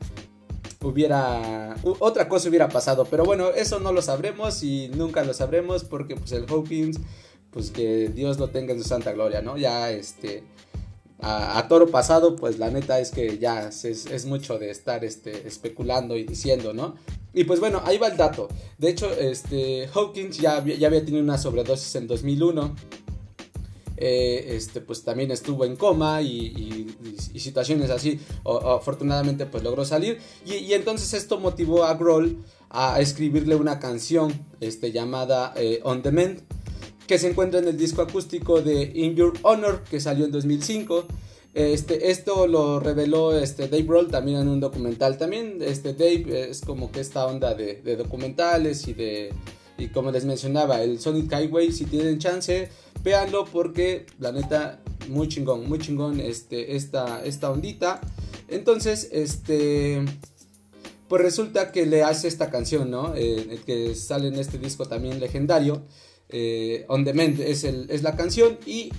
hubiera, 0.82 1.76
otra 2.00 2.28
cosa 2.28 2.50
hubiera 2.50 2.70
pasado, 2.70 3.04
pero 3.04 3.26
bueno, 3.26 3.50
eso 3.50 3.80
no 3.80 3.92
lo 3.92 4.02
sabremos 4.02 4.64
y 4.64 4.90
nunca 4.96 5.24
lo 5.24 5.34
sabremos 5.34 5.84
porque 5.84 6.16
pues 6.16 6.32
el 6.34 6.46
Hawkins, 6.50 7.00
pues 7.52 7.72
que 7.72 8.10
Dios 8.10 8.38
lo 8.40 8.50
tenga 8.50 8.74
en 8.74 8.82
su 8.82 8.88
santa 8.88 9.12
gloria, 9.12 9.42
¿no? 9.42 9.58
Ya, 9.58 9.92
este 9.92 10.44
a, 11.22 11.68
toro 11.68 11.88
pasado, 11.88 12.36
pues 12.36 12.60
la 12.60 12.70
neta 12.70 13.00
es 13.00 13.12
que 13.12 13.38
ya 13.40 13.68
es, 13.68 14.26
mucho 14.26 14.58
de 14.58 14.70
estar 14.70 15.04
este, 15.04 15.48
especulando 15.48 16.18
y 16.18 16.24
diciendo, 16.24 16.74
¿no? 16.74 16.96
Y 17.34 17.44
pues 17.44 17.60
bueno, 17.60 17.82
ahí 17.86 17.98
va 17.98 18.08
el 18.08 18.18
dato. 18.18 18.48
De 18.78 18.90
hecho, 18.90 19.12
este, 19.12 19.90
Hawkins 19.94 20.38
ya, 20.38 20.64
ya 20.64 20.88
había 20.88 21.04
tenido 21.04 21.24
una 21.24 21.38
sobredosis 21.38 21.96
en 21.96 22.08
2001. 22.08 22.76
Eh, 24.02 24.56
este, 24.56 24.80
pues 24.80 25.04
también 25.04 25.30
estuvo 25.30 25.66
en 25.66 25.76
coma 25.76 26.22
y, 26.22 26.88
situaciones 27.36 27.90
así. 27.90 28.20
afortunadamente, 28.46 29.46
pues 29.46 29.62
logró 29.62 29.84
salir. 29.84 30.20
Y, 30.46 30.72
entonces 30.74 31.14
esto 31.14 31.38
motivó 31.38 31.84
a 31.84 31.96
Grohl 31.96 32.38
a 32.70 33.02
escribirle 33.02 33.56
una 33.56 33.80
canción 33.80 34.34
este, 34.62 34.94
llamada 34.94 35.54
eh, 35.58 35.82
On 35.84 36.02
Demand 36.02 36.42
que 37.10 37.18
se 37.18 37.28
encuentra 37.28 37.60
en 37.60 37.68
el 37.68 37.76
disco 37.76 38.04
acústico 38.04 38.62
de 38.62 38.84
In 38.94 39.16
Your 39.16 39.34
Honor, 39.42 39.84
que 39.90 40.00
salió 40.00 40.26
en 40.26 40.32
2005. 40.32 41.06
Este, 41.56 42.12
esto 42.12 42.46
lo 42.46 42.80
reveló 42.80 43.36
este, 43.36 43.68
Dave 43.68 43.88
Roll 43.88 44.12
también 44.12 44.38
en 44.38 44.48
un 44.48 44.60
documental. 44.60 45.18
También 45.18 45.58
este, 45.60 45.94
Dave 45.96 46.52
es 46.52 46.62
como 46.62 46.92
que 46.92 47.00
esta 47.00 47.26
onda 47.26 47.56
de, 47.56 47.82
documentales 47.98 48.88
y 48.88 48.94
de... 48.94 49.34
Y 49.80 49.88
como 49.88 50.12
les 50.12 50.26
mencionaba, 50.26 50.84
el 50.84 51.00
Sonic 51.00 51.34
Highway, 51.34 51.72
si 51.72 51.86
tienen 51.86 52.20
chance, 52.20 52.70
véanlo 53.04 53.46
porque 53.46 54.06
la 54.20 54.32
neta, 54.32 54.80
muy 55.08 55.30
chingón, 55.30 55.68
muy 55.68 55.80
chingón 55.80 56.20
este, 56.20 56.76
esta, 56.76 57.26
esta 57.26 57.50
ondita. 57.50 58.02
Entonces, 58.50 59.10
este... 59.12 60.06
Pues 61.08 61.24
resulta 61.24 61.72
que 61.72 61.88
le 61.88 62.04
hace 62.04 62.28
esta 62.28 62.52
canción, 62.52 62.92
¿no? 62.92 63.16
Eh, 63.16 63.62
que 63.66 63.96
sale 63.96 64.28
en 64.28 64.36
este 64.36 64.60
disco 64.60 64.86
también 64.86 65.20
legendario. 65.20 65.82
Eh, 66.30 66.86
On 66.88 67.04
Demand 67.04 67.40
es, 67.40 67.64
es 67.64 68.04
la 68.04 68.16
canción 68.16 68.58
y 68.66 68.92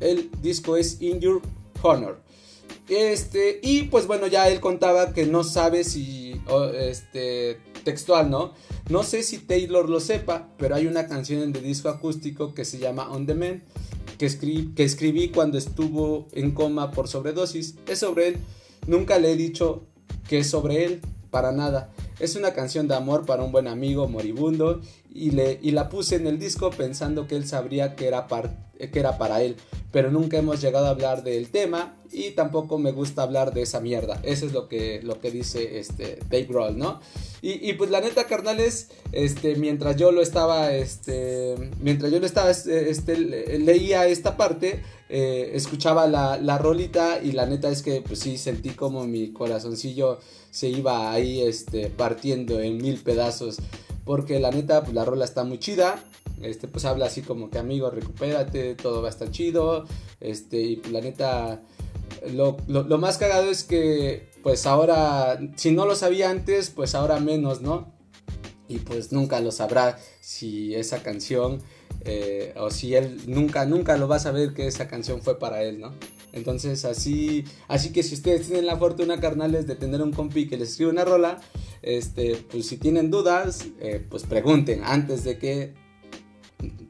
el 0.00 0.30
disco 0.42 0.76
es 0.76 1.00
In 1.00 1.20
Your 1.20 1.42
Honor. 1.82 2.20
Este, 2.88 3.58
y 3.62 3.84
pues 3.84 4.06
bueno, 4.06 4.26
ya 4.28 4.48
él 4.48 4.60
contaba 4.60 5.12
que 5.12 5.26
no 5.26 5.42
sabe 5.42 5.82
si, 5.82 6.40
este, 6.78 7.58
textual, 7.84 8.30
¿no? 8.30 8.54
No 8.88 9.02
sé 9.02 9.22
si 9.22 9.38
Taylor 9.38 9.88
lo 9.88 9.98
sepa, 9.98 10.48
pero 10.56 10.76
hay 10.76 10.86
una 10.86 11.08
canción 11.08 11.42
el 11.42 11.52
disco 11.52 11.88
acústico 11.88 12.54
que 12.54 12.64
se 12.64 12.78
llama 12.78 13.10
On 13.10 13.26
Demand, 13.26 13.62
que, 14.18 14.28
que 14.74 14.84
escribí 14.84 15.30
cuando 15.30 15.58
estuvo 15.58 16.28
en 16.32 16.52
coma 16.52 16.92
por 16.92 17.08
sobredosis. 17.08 17.74
Es 17.88 18.00
sobre 18.00 18.28
él. 18.28 18.36
Nunca 18.86 19.18
le 19.18 19.32
he 19.32 19.36
dicho 19.36 19.84
que 20.28 20.38
es 20.38 20.48
sobre 20.48 20.84
él, 20.84 21.00
para 21.30 21.50
nada. 21.50 21.92
Es 22.18 22.34
una 22.34 22.54
canción 22.54 22.88
de 22.88 22.94
amor 22.94 23.26
para 23.26 23.42
un 23.42 23.52
buen 23.52 23.68
amigo 23.68 24.08
moribundo 24.08 24.80
y, 25.12 25.32
le, 25.32 25.58
y 25.62 25.72
la 25.72 25.88
puse 25.90 26.16
en 26.16 26.26
el 26.26 26.38
disco 26.38 26.70
pensando 26.70 27.26
que 27.26 27.36
él 27.36 27.46
sabría 27.46 27.94
que 27.94 28.06
era, 28.08 28.26
que 28.78 28.98
era 28.98 29.18
para 29.18 29.42
él, 29.42 29.56
pero 29.92 30.10
nunca 30.10 30.38
hemos 30.38 30.62
llegado 30.62 30.86
a 30.86 30.90
hablar 30.90 31.22
del 31.24 31.50
tema 31.50 31.96
y 32.10 32.30
tampoco 32.30 32.78
me 32.78 32.92
gusta 32.92 33.22
hablar 33.22 33.52
de 33.52 33.62
esa 33.62 33.80
mierda. 33.80 34.18
Eso 34.22 34.46
es 34.46 34.52
lo 34.52 34.68
que, 34.68 35.00
lo 35.02 35.20
que 35.20 35.30
dice 35.30 35.78
este, 35.78 36.18
Dave 36.30 36.44
Grohl, 36.44 36.78
¿no? 36.78 37.00
Y, 37.42 37.74
pues 37.74 37.90
la 37.90 38.00
neta, 38.00 38.26
carnales, 38.26 38.88
este, 39.12 39.54
mientras 39.54 39.94
yo 39.96 40.10
lo 40.10 40.20
estaba, 40.20 40.72
este, 40.72 41.54
mientras 41.80 42.10
yo 42.10 42.18
lo 42.18 42.26
estaba, 42.26 42.50
este, 42.50 43.16
leía 43.58 44.08
esta 44.08 44.36
parte, 44.36 44.82
eh, 45.08 45.52
escuchaba 45.54 46.08
la, 46.08 46.38
la 46.38 46.58
rolita 46.58 47.20
y 47.22 47.32
la 47.32 47.46
neta 47.46 47.68
es 47.68 47.82
que 47.82 48.02
pues 48.02 48.18
sí 48.18 48.36
sentí 48.36 48.70
como 48.70 49.06
mi 49.06 49.32
corazoncillo 49.32 50.18
se 50.56 50.70
iba 50.70 51.12
ahí 51.12 51.42
este, 51.42 51.90
partiendo 51.90 52.60
en 52.60 52.78
mil 52.78 52.96
pedazos 53.02 53.58
porque 54.06 54.40
la 54.40 54.50
neta, 54.50 54.82
pues 54.84 54.94
la 54.94 55.04
rola 55.04 55.26
está 55.26 55.44
muy 55.44 55.58
chida. 55.58 56.02
Este, 56.40 56.66
pues 56.66 56.86
habla 56.86 57.06
así 57.06 57.20
como 57.20 57.50
que 57.50 57.58
amigo, 57.58 57.90
recupérate, 57.90 58.74
todo 58.74 59.02
va 59.02 59.08
a 59.08 59.10
estar 59.10 59.30
chido. 59.30 59.84
Este, 60.18 60.62
y 60.62 60.76
pues 60.76 60.94
la 60.94 61.02
neta, 61.02 61.60
lo, 62.32 62.56
lo, 62.68 62.96
más 62.96 63.18
cagado 63.18 63.50
es 63.50 63.64
que, 63.64 64.30
pues 64.42 64.64
ahora, 64.64 65.38
si 65.56 65.72
no 65.72 65.84
lo 65.84 65.94
sabía 65.94 66.30
antes, 66.30 66.70
pues 66.70 66.94
ahora 66.94 67.20
menos, 67.20 67.60
¿no? 67.60 67.92
Y 68.66 68.78
pues 68.78 69.12
nunca 69.12 69.40
lo 69.40 69.52
sabrá 69.52 69.98
si 70.22 70.74
esa 70.74 71.02
canción, 71.02 71.60
eh, 72.06 72.54
o 72.56 72.70
si 72.70 72.94
él 72.94 73.20
nunca, 73.26 73.66
nunca 73.66 73.98
lo 73.98 74.08
va 74.08 74.16
a 74.16 74.20
saber 74.20 74.54
que 74.54 74.68
esa 74.68 74.88
canción 74.88 75.20
fue 75.20 75.38
para 75.38 75.62
él, 75.62 75.80
¿no? 75.80 75.92
Entonces 76.36 76.84
así, 76.84 77.44
así 77.66 77.92
que 77.92 78.02
si 78.02 78.14
ustedes 78.14 78.46
tienen 78.46 78.66
la 78.66 78.76
fortuna, 78.76 79.18
carnales, 79.20 79.66
de 79.66 79.74
tener 79.74 80.02
un 80.02 80.12
compi 80.12 80.46
que 80.46 80.58
les 80.58 80.70
escribe 80.70 80.90
una 80.90 81.04
rola, 81.04 81.40
este, 81.80 82.36
pues 82.50 82.66
si 82.66 82.76
tienen 82.76 83.10
dudas, 83.10 83.64
eh, 83.80 84.04
pues 84.08 84.24
pregunten 84.24 84.82
antes 84.84 85.24
de 85.24 85.38
que 85.38 85.72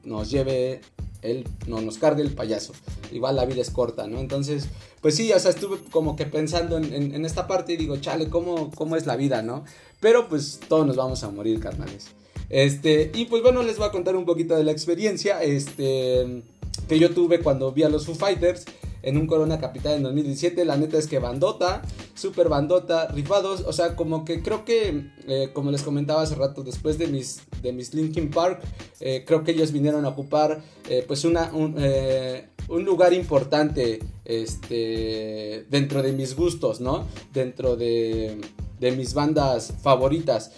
nos 0.02 0.30
lleve 0.30 0.80
él, 1.22 1.46
no 1.68 1.80
nos 1.80 1.98
cargue 1.98 2.22
el 2.22 2.32
payaso. 2.32 2.72
Igual 3.12 3.36
la 3.36 3.44
vida 3.44 3.62
es 3.62 3.70
corta, 3.70 4.08
¿no? 4.08 4.18
Entonces, 4.18 4.66
pues 5.00 5.14
sí, 5.14 5.32
o 5.32 5.38
sea, 5.38 5.52
estuve 5.52 5.78
como 5.92 6.16
que 6.16 6.26
pensando 6.26 6.76
en, 6.76 7.24
esta 7.24 7.46
parte 7.46 7.74
y 7.74 7.76
digo, 7.76 7.98
chale, 7.98 8.28
¿cómo, 8.28 8.72
¿cómo 8.72 8.96
es 8.96 9.06
la 9.06 9.14
vida, 9.14 9.42
no? 9.42 9.64
Pero 10.00 10.28
pues 10.28 10.58
todos 10.68 10.84
nos 10.84 10.96
vamos 10.96 11.22
a 11.22 11.30
morir, 11.30 11.60
carnales. 11.60 12.08
Este, 12.48 13.12
y 13.14 13.26
pues 13.26 13.44
bueno, 13.44 13.62
les 13.62 13.78
voy 13.78 13.86
a 13.86 13.92
contar 13.92 14.16
un 14.16 14.24
poquito 14.24 14.56
de 14.56 14.64
la 14.64 14.72
experiencia, 14.72 15.40
este, 15.40 16.42
que 16.88 16.98
yo 16.98 17.10
tuve 17.14 17.38
cuando 17.40 17.70
vi 17.70 17.84
a 17.84 17.88
los 17.88 18.06
Foo 18.06 18.16
Fighters 18.16 18.64
en 19.06 19.16
un 19.16 19.26
Corona 19.26 19.58
Capital 19.58 19.94
en 19.94 20.02
2017. 20.02 20.64
La 20.64 20.76
neta 20.76 20.98
es 20.98 21.06
que 21.06 21.20
bandota, 21.20 21.80
super 22.14 22.48
bandota, 22.48 23.06
rifados. 23.08 23.62
O 23.66 23.72
sea, 23.72 23.94
como 23.96 24.24
que 24.24 24.42
creo 24.42 24.64
que, 24.64 25.10
eh, 25.28 25.50
como 25.54 25.70
les 25.70 25.82
comentaba 25.82 26.22
hace 26.22 26.34
rato, 26.34 26.62
después 26.64 26.98
de 26.98 27.06
mis, 27.06 27.40
de 27.62 27.72
mis 27.72 27.94
Linkin 27.94 28.30
Park, 28.30 28.60
eh, 29.00 29.24
creo 29.24 29.44
que 29.44 29.52
ellos 29.52 29.70
vinieron 29.70 30.04
a 30.04 30.08
ocupar 30.08 30.60
eh, 30.90 31.04
pues 31.06 31.24
una, 31.24 31.52
un, 31.54 32.84
lugar 32.84 33.12
importante 33.12 34.00
este, 34.24 35.66
dentro 35.70 36.02
de 36.02 36.12
mis 36.12 36.34
gustos, 36.34 36.80
¿no? 36.80 37.06
Dentro 37.32 37.76
de, 37.76 38.40
de 38.80 38.90
mis 38.92 39.14
bandas 39.14 39.72
favoritas. 39.82 40.50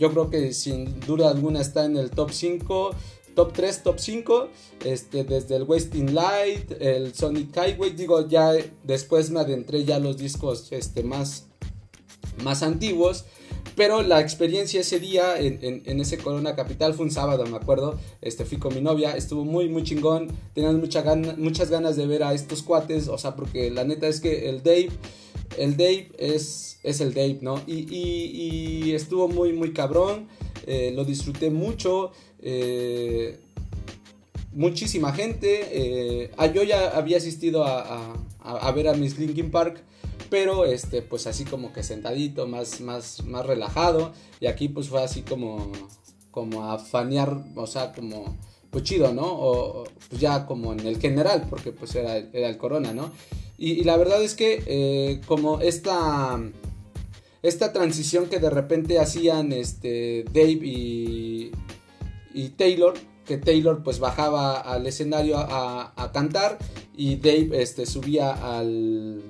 yo 0.00 0.10
creo 0.10 0.28
que 0.28 0.52
sin 0.52 1.00
duda 1.00 1.30
alguna 1.30 1.60
está 1.60 1.84
en 1.84 1.96
el 1.96 2.10
top 2.10 2.32
5 2.32 2.90
top 3.36 3.52
3, 3.52 3.82
top 3.84 3.98
5, 4.00 4.48
este, 4.84 5.22
desde 5.22 5.54
el 5.54 5.62
Wasting 5.62 6.14
Light, 6.14 6.72
el 6.80 7.14
Sonic 7.14 7.54
Highway, 7.54 7.90
digo, 7.90 8.26
ya 8.26 8.52
después 8.82 9.30
me 9.30 9.38
adentré 9.40 9.84
ya 9.84 9.96
a 9.96 9.98
los 10.00 10.16
discos 10.16 10.72
este, 10.72 11.04
más, 11.04 11.46
más 12.42 12.64
antiguos. 12.64 13.26
Pero 13.76 14.02
la 14.02 14.22
experiencia 14.22 14.80
ese 14.80 14.98
día 14.98 15.38
en, 15.38 16.00
ese 16.00 16.16
Corona 16.16 16.56
Capital 16.56 16.94
fue 16.94 17.04
un 17.04 17.10
sábado, 17.10 17.44
me 17.44 17.58
acuerdo. 17.58 17.98
Este, 18.22 18.46
fui 18.46 18.56
con 18.56 18.74
mi 18.74 18.80
novia, 18.80 19.14
estuvo 19.14 19.44
muy, 19.44 19.68
muy 19.68 19.82
chingón. 19.82 20.28
Tenían 20.54 20.80
mucha 20.80 21.04
muchas 21.36 21.68
ganas 21.68 21.94
de 21.94 22.06
ver 22.06 22.22
a 22.22 22.32
estos 22.32 22.62
cuates, 22.62 23.08
o 23.08 23.18
sea, 23.18 23.36
porque 23.36 23.70
la 23.70 23.84
neta 23.84 24.06
es 24.06 24.20
que 24.20 24.48
el 24.48 24.62
Dave, 24.62 24.88
el 25.58 25.76
Dave 25.76 26.10
es, 26.18 26.78
es 26.84 27.02
el 27.02 27.12
Dave, 27.12 27.40
¿no? 27.42 27.60
Y, 27.66 28.92
estuvo 28.94 29.28
muy, 29.28 29.52
muy 29.52 29.74
cabrón. 29.74 30.26
Eh, 30.66 30.92
lo 30.94 31.04
disfruté 31.04 31.50
mucho. 31.50 32.12
Eh, 32.40 33.38
muchísima 34.52 35.12
gente. 35.12 35.68
Eh, 35.70 36.32
ah, 36.36 36.46
yo 36.46 36.62
ya 36.62 36.90
había 36.96 37.16
asistido 37.16 37.64
a, 37.64 38.14
a 38.40 38.72
ver 38.72 38.88
a 38.88 38.94
Miss 38.94 39.18
Linkin 39.18 39.50
Park 39.50 39.82
pero 40.28 40.64
este 40.64 41.02
pues 41.02 41.28
así 41.28 41.44
como 41.44 41.72
que 41.72 41.84
sentadito, 41.84 42.48
más 42.48 42.80
más 42.80 43.22
más 43.24 43.46
relajado 43.46 44.12
y 44.40 44.46
aquí 44.46 44.68
pues 44.68 44.88
fue 44.88 45.00
así 45.00 45.22
como 45.22 45.70
como 46.36 46.70
a 46.70 46.78
fanear, 46.78 47.34
o 47.54 47.66
sea, 47.66 47.94
como 47.94 48.36
pues 48.70 48.84
chido, 48.84 49.10
¿no? 49.14 49.24
O 49.24 49.84
pues 50.10 50.20
ya 50.20 50.44
como 50.44 50.74
en 50.74 50.80
el 50.80 51.00
general, 51.00 51.46
porque 51.48 51.72
pues 51.72 51.94
era, 51.94 52.18
era 52.18 52.50
el 52.50 52.58
corona, 52.58 52.92
¿no? 52.92 53.10
Y, 53.56 53.84
la 53.84 53.96
verdad 53.96 54.22
es 54.22 54.34
que 54.34 54.62
eh, 54.66 55.22
como 55.26 55.62
esta 55.62 56.38
esta 57.48 57.72
transición 57.72 58.26
que 58.26 58.38
de 58.38 58.50
repente 58.50 58.98
hacían 58.98 59.52
este 59.52 60.24
Dave 60.32 60.60
y, 60.62 61.52
y 62.34 62.48
Taylor, 62.50 62.94
que 63.24 63.38
Taylor 63.38 63.82
pues 63.82 63.98
bajaba 63.98 64.60
al 64.60 64.86
escenario 64.86 65.38
a, 65.38 65.92
a, 65.96 66.12
cantar 66.12 66.58
y 66.96 67.16
Dave 67.16 67.62
este, 67.62 67.86
subía 67.86 68.32
al, 68.32 69.22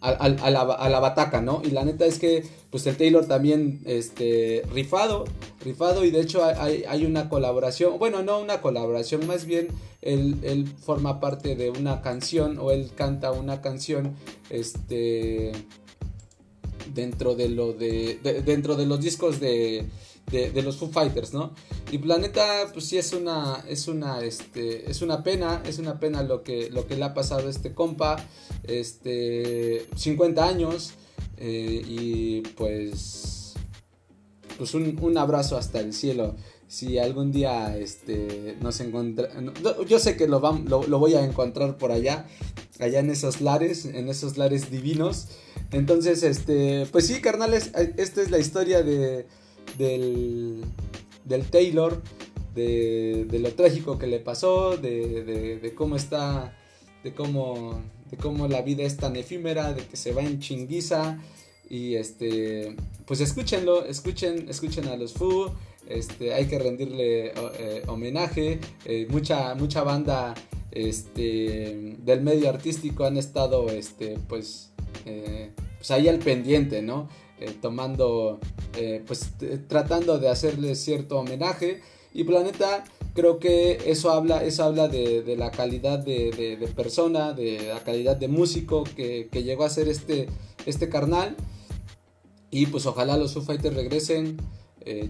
a, 0.00 0.50
la, 0.50 1.00
bataca, 1.00 1.40
¿no? 1.40 1.62
Y 1.64 1.70
la 1.70 1.84
neta 1.84 2.06
es 2.06 2.18
que, 2.18 2.44
pues 2.70 2.86
el 2.86 2.96
Taylor 2.96 3.26
también, 3.26 3.80
este, 3.84 4.62
rifado, 4.72 5.24
rifado, 5.64 6.04
y 6.04 6.10
de 6.10 6.20
hecho 6.20 6.44
hay, 6.44 7.04
una 7.04 7.28
colaboración, 7.28 7.98
bueno, 7.98 8.22
no 8.22 8.38
una 8.38 8.60
colaboración, 8.60 9.26
más 9.26 9.44
bien 9.44 9.68
él, 10.02 10.72
forma 10.80 11.20
parte 11.20 11.56
de 11.56 11.70
una 11.70 12.00
canción, 12.00 12.58
o 12.58 12.70
él 12.70 12.90
canta 12.94 13.32
una 13.32 13.60
canción, 13.60 14.14
este, 14.50 15.52
dentro 16.94 17.34
de 17.34 17.48
lo 17.48 17.72
de 17.72 18.18
dentro 18.44 18.76
de 18.76 18.86
los 18.86 19.00
discos 19.00 19.40
de 19.40 19.86
de, 20.30 20.62
los 20.62 20.76
Foo 20.76 20.88
Fighters, 20.88 21.32
¿no? 21.32 21.52
Y 21.90 21.98
Planeta, 21.98 22.66
pues 22.72 22.86
sí 22.86 22.98
es 22.98 23.12
una, 23.12 23.64
es 23.68 23.88
una, 23.88 24.20
este, 24.20 24.90
es 24.90 25.02
una 25.02 25.22
pena, 25.22 25.62
es 25.66 25.78
una 25.78 25.98
pena 25.98 26.22
lo 26.22 26.42
que, 26.42 26.70
lo 26.70 26.86
que 26.86 26.96
le 26.96 27.04
ha 27.04 27.14
pasado 27.14 27.46
a 27.46 27.50
este 27.50 27.72
compa, 27.74 28.16
este, 28.64 29.86
50 29.96 30.46
años, 30.46 30.92
eh, 31.38 31.82
y 31.86 32.40
pues, 32.56 33.54
pues 34.56 34.74
un, 34.74 35.18
abrazo 35.18 35.56
hasta 35.56 35.80
el 35.80 35.92
cielo. 35.92 36.34
Si 36.66 36.98
algún 36.98 37.32
día 37.32 37.78
este, 37.78 38.58
nos 38.60 38.80
encontramos, 38.80 39.54
yo 39.88 39.98
sé 39.98 40.18
que 40.18 40.28
lo, 40.28 40.40
lo, 40.40 40.82
lo 40.86 40.98
voy 40.98 41.14
a 41.14 41.24
encontrar 41.24 41.78
por 41.78 41.92
allá, 41.92 42.26
allá 42.78 43.00
en 43.00 43.08
esos 43.08 43.40
lares, 43.40 43.86
en 43.86 44.08
esos 44.08 44.36
lares 44.36 44.70
divinos. 44.70 45.28
Entonces, 45.72 46.22
este, 46.22 46.86
pues 46.90 47.06
sí, 47.06 47.20
carnales, 47.20 47.72
esta 47.96 48.22
es 48.22 48.30
la 48.30 48.38
historia 48.38 48.82
de, 48.82 49.26
del, 49.76 50.64
Taylor, 51.50 52.02
de, 52.54 53.26
lo 53.40 53.52
trágico 53.52 53.98
que 53.98 54.06
le 54.06 54.18
pasó, 54.18 54.76
de, 54.76 55.72
cómo 55.76 55.96
está, 55.96 56.56
de 57.04 57.12
cómo, 57.12 57.82
de 58.10 58.16
cómo 58.16 58.48
la 58.48 58.62
vida 58.62 58.84
es 58.84 58.96
tan 58.96 59.16
efímera, 59.16 59.72
de 59.74 59.84
que 59.86 59.96
se 59.96 60.12
va 60.12 60.22
en 60.22 60.40
chinguiza. 60.40 61.18
Y 61.70 61.96
este, 61.96 62.74
pues 63.04 63.20
escúchenlo, 63.20 63.84
escuchen, 63.84 64.48
escuchen 64.48 64.88
a 64.88 64.96
los 64.96 65.12
Fu. 65.12 65.50
Este, 65.86 66.32
hay 66.32 66.46
que 66.46 66.58
rendirle 66.58 67.32
eh, 67.58 67.82
homenaje. 67.88 68.58
Eh, 68.86 69.06
mucha, 69.10 69.54
mucha 69.54 69.82
banda 69.82 70.34
este, 70.70 71.96
del 71.98 72.22
medio 72.22 72.48
artístico 72.48 73.04
han 73.04 73.18
estado, 73.18 73.68
este, 73.68 74.18
pues, 74.28 74.70
eh, 75.04 75.50
pues 75.76 75.90
ahí 75.90 76.08
al 76.08 76.18
pendiente, 76.18 76.82
¿no? 76.82 77.08
Eh, 77.40 77.54
tomando, 77.60 78.40
eh, 78.76 79.02
pues 79.06 79.30
tratando 79.68 80.18
de 80.18 80.28
hacerle 80.28 80.74
cierto 80.74 81.18
homenaje. 81.18 81.80
Y 82.12 82.24
Planeta, 82.24 82.84
creo 83.14 83.38
que 83.38 83.78
eso 83.86 84.10
habla, 84.10 84.42
eso 84.44 84.64
habla 84.64 84.88
de, 84.88 85.36
la 85.36 85.50
calidad 85.50 85.98
de, 86.00 86.68
persona, 86.74 87.32
de 87.32 87.68
la 87.68 87.80
calidad 87.80 88.16
de 88.16 88.28
músico 88.28 88.84
que, 88.84 89.28
llegó 89.32 89.64
a 89.64 89.70
ser 89.70 89.88
este, 89.88 90.28
este 90.66 90.88
carnal. 90.88 91.36
Y 92.50 92.66
pues 92.66 92.86
ojalá 92.86 93.16
los 93.16 93.34
Foo 93.34 93.42
Fighters 93.42 93.76
regresen. 93.76 94.38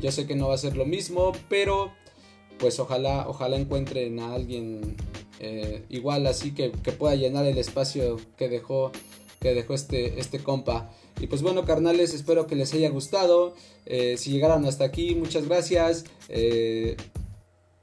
Yo 0.01 0.11
sé 0.11 0.27
que 0.27 0.35
no 0.35 0.48
va 0.48 0.55
a 0.55 0.59
ser 0.59 0.77
lo 0.77 0.85
mismo, 0.85 1.33
pero 1.48 1.92
pues 2.59 2.81
ojalá, 2.81 3.29
ojalá 3.29 3.57
encuentren 3.57 4.18
a 4.18 4.35
alguien 4.35 4.96
igual 5.88 6.27
así 6.27 6.53
que, 6.53 6.72
que, 6.72 6.90
pueda 6.90 7.14
llenar 7.14 7.46
el 7.46 7.59
espacio 7.59 8.16
que 8.37 8.48
dejó, 8.48 8.90
que 9.40 9.55
dejó 9.55 9.74
este, 9.74 10.18
este 10.18 10.40
compa. 10.40 10.90
Y 11.20 11.27
pues 11.27 11.42
bueno, 11.42 11.64
carnales, 11.64 12.14
espero 12.14 12.46
que 12.46 12.57
les 12.57 12.72
haya 12.74 12.90
gustado. 12.90 13.55
Eh, 13.87 14.16
si 14.18 14.31
llegaron 14.31 14.64
hasta 14.66 14.85
aquí, 14.85 15.14
muchas 15.14 15.46
gracias. 15.46 16.05
Eh, 16.29 16.96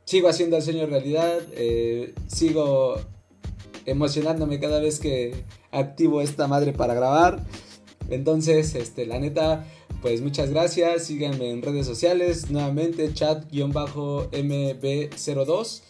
sigo 0.05 0.29
haciendo 0.29 0.57
el 0.57 0.63
sueño 0.63 0.85
realidad. 0.85 1.39
Eh, 1.53 2.13
sigo 2.27 2.95
emocionándome 3.85 4.59
cada 4.59 4.79
vez 4.79 4.99
que 4.99 5.33
activo 5.71 6.21
esta 6.21 6.47
madre 6.47 6.73
para 6.73 6.93
grabar. 6.93 7.43
Entonces, 8.09 8.75
este, 8.75 9.05
la 9.05 9.19
neta, 9.19 9.65
pues 10.01 10.21
muchas 10.21 10.51
gracias. 10.51 11.05
Síganme 11.05 11.51
en 11.51 11.61
redes 11.61 11.85
sociales. 11.85 12.49
Nuevamente, 12.49 13.13
chat-mb02 13.13 15.81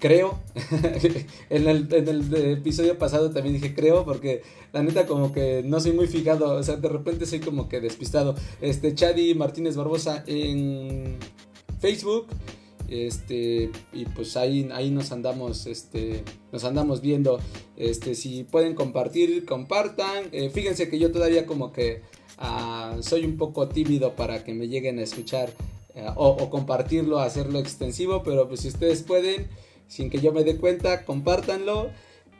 creo. 0.00 0.38
en, 1.50 1.68
el, 1.68 2.34
episodio 2.34 2.98
pasado 2.98 3.30
también 3.30 3.54
dije 3.54 3.74
creo 3.74 4.04
porque 4.04 4.42
la 4.72 4.82
neta 4.82 5.06
como 5.06 5.32
que 5.32 5.62
no 5.64 5.78
soy 5.78 5.92
muy 5.92 6.08
fijado, 6.08 6.54
o 6.54 6.62
sea, 6.62 6.76
de 6.76 6.88
repente 6.88 7.26
soy 7.26 7.40
como 7.40 7.68
que 7.68 7.80
despistado. 7.80 8.34
Este 8.60 8.94
Chadi 8.94 9.34
Martínez 9.34 9.76
Barbosa 9.76 10.24
en 10.26 11.16
Facebook. 11.78 12.26
Este, 12.88 13.70
y 13.92 14.04
pues 14.06 14.36
ahí, 14.36 14.68
ahí 14.72 14.90
nos 14.90 15.12
andamos, 15.12 15.66
este, 15.66 16.24
nos 16.50 16.64
andamos 16.64 17.00
viendo. 17.00 17.38
Este, 17.76 18.16
si 18.16 18.42
pueden 18.42 18.74
compartir, 18.74 19.44
compartan. 19.44 20.24
Eh, 20.32 20.50
fíjense 20.50 20.88
que 20.88 20.98
yo 20.98 21.12
todavía 21.12 21.46
como 21.46 21.72
que 21.72 22.02
ah, 22.38 22.96
soy 23.00 23.24
un 23.24 23.36
poco 23.36 23.68
tímido 23.68 24.16
para 24.16 24.42
que 24.42 24.54
me 24.54 24.66
lleguen 24.66 24.98
a 24.98 25.02
escuchar 25.02 25.52
eh, 25.94 26.04
o, 26.16 26.30
o 26.30 26.50
compartirlo, 26.50 27.20
hacerlo 27.20 27.60
extensivo, 27.60 28.24
pero 28.24 28.48
pues 28.48 28.60
si 28.60 28.68
ustedes 28.68 29.02
pueden, 29.04 29.46
sin 29.90 30.08
que 30.08 30.20
yo 30.20 30.32
me 30.32 30.44
dé 30.44 30.56
cuenta, 30.56 31.04
compártanlo 31.04 31.90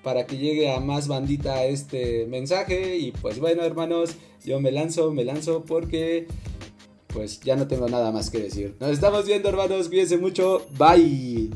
para 0.03 0.25
que 0.27 0.39
llegue 0.39 0.73
a 0.73 0.81
más 0.81 1.09
bandita 1.09 1.65
este 1.65 2.27
mensaje. 2.27 2.97
Y 2.97 3.13
pues 3.13 3.39
bueno, 3.41 3.65
hermanos, 3.65 4.13
yo 4.45 4.61
me 4.61 4.73
lanzo, 4.73 5.13
me 5.13 5.25
lanzo 5.25 5.65
porque 5.67 6.27
pues 7.09 7.41
ya 7.41 7.57
no 7.57 7.67
tengo 7.67 7.89
nada 7.89 8.13
más 8.13 8.31
que 8.31 8.39
decir. 8.39 8.77
Nos 8.81 8.93
estamos 8.93 9.27
viendo, 9.27 9.49
hermanos. 9.49 9.89
Cuídense 9.89 10.17
mucho. 10.17 10.67
Bye. 10.79 11.51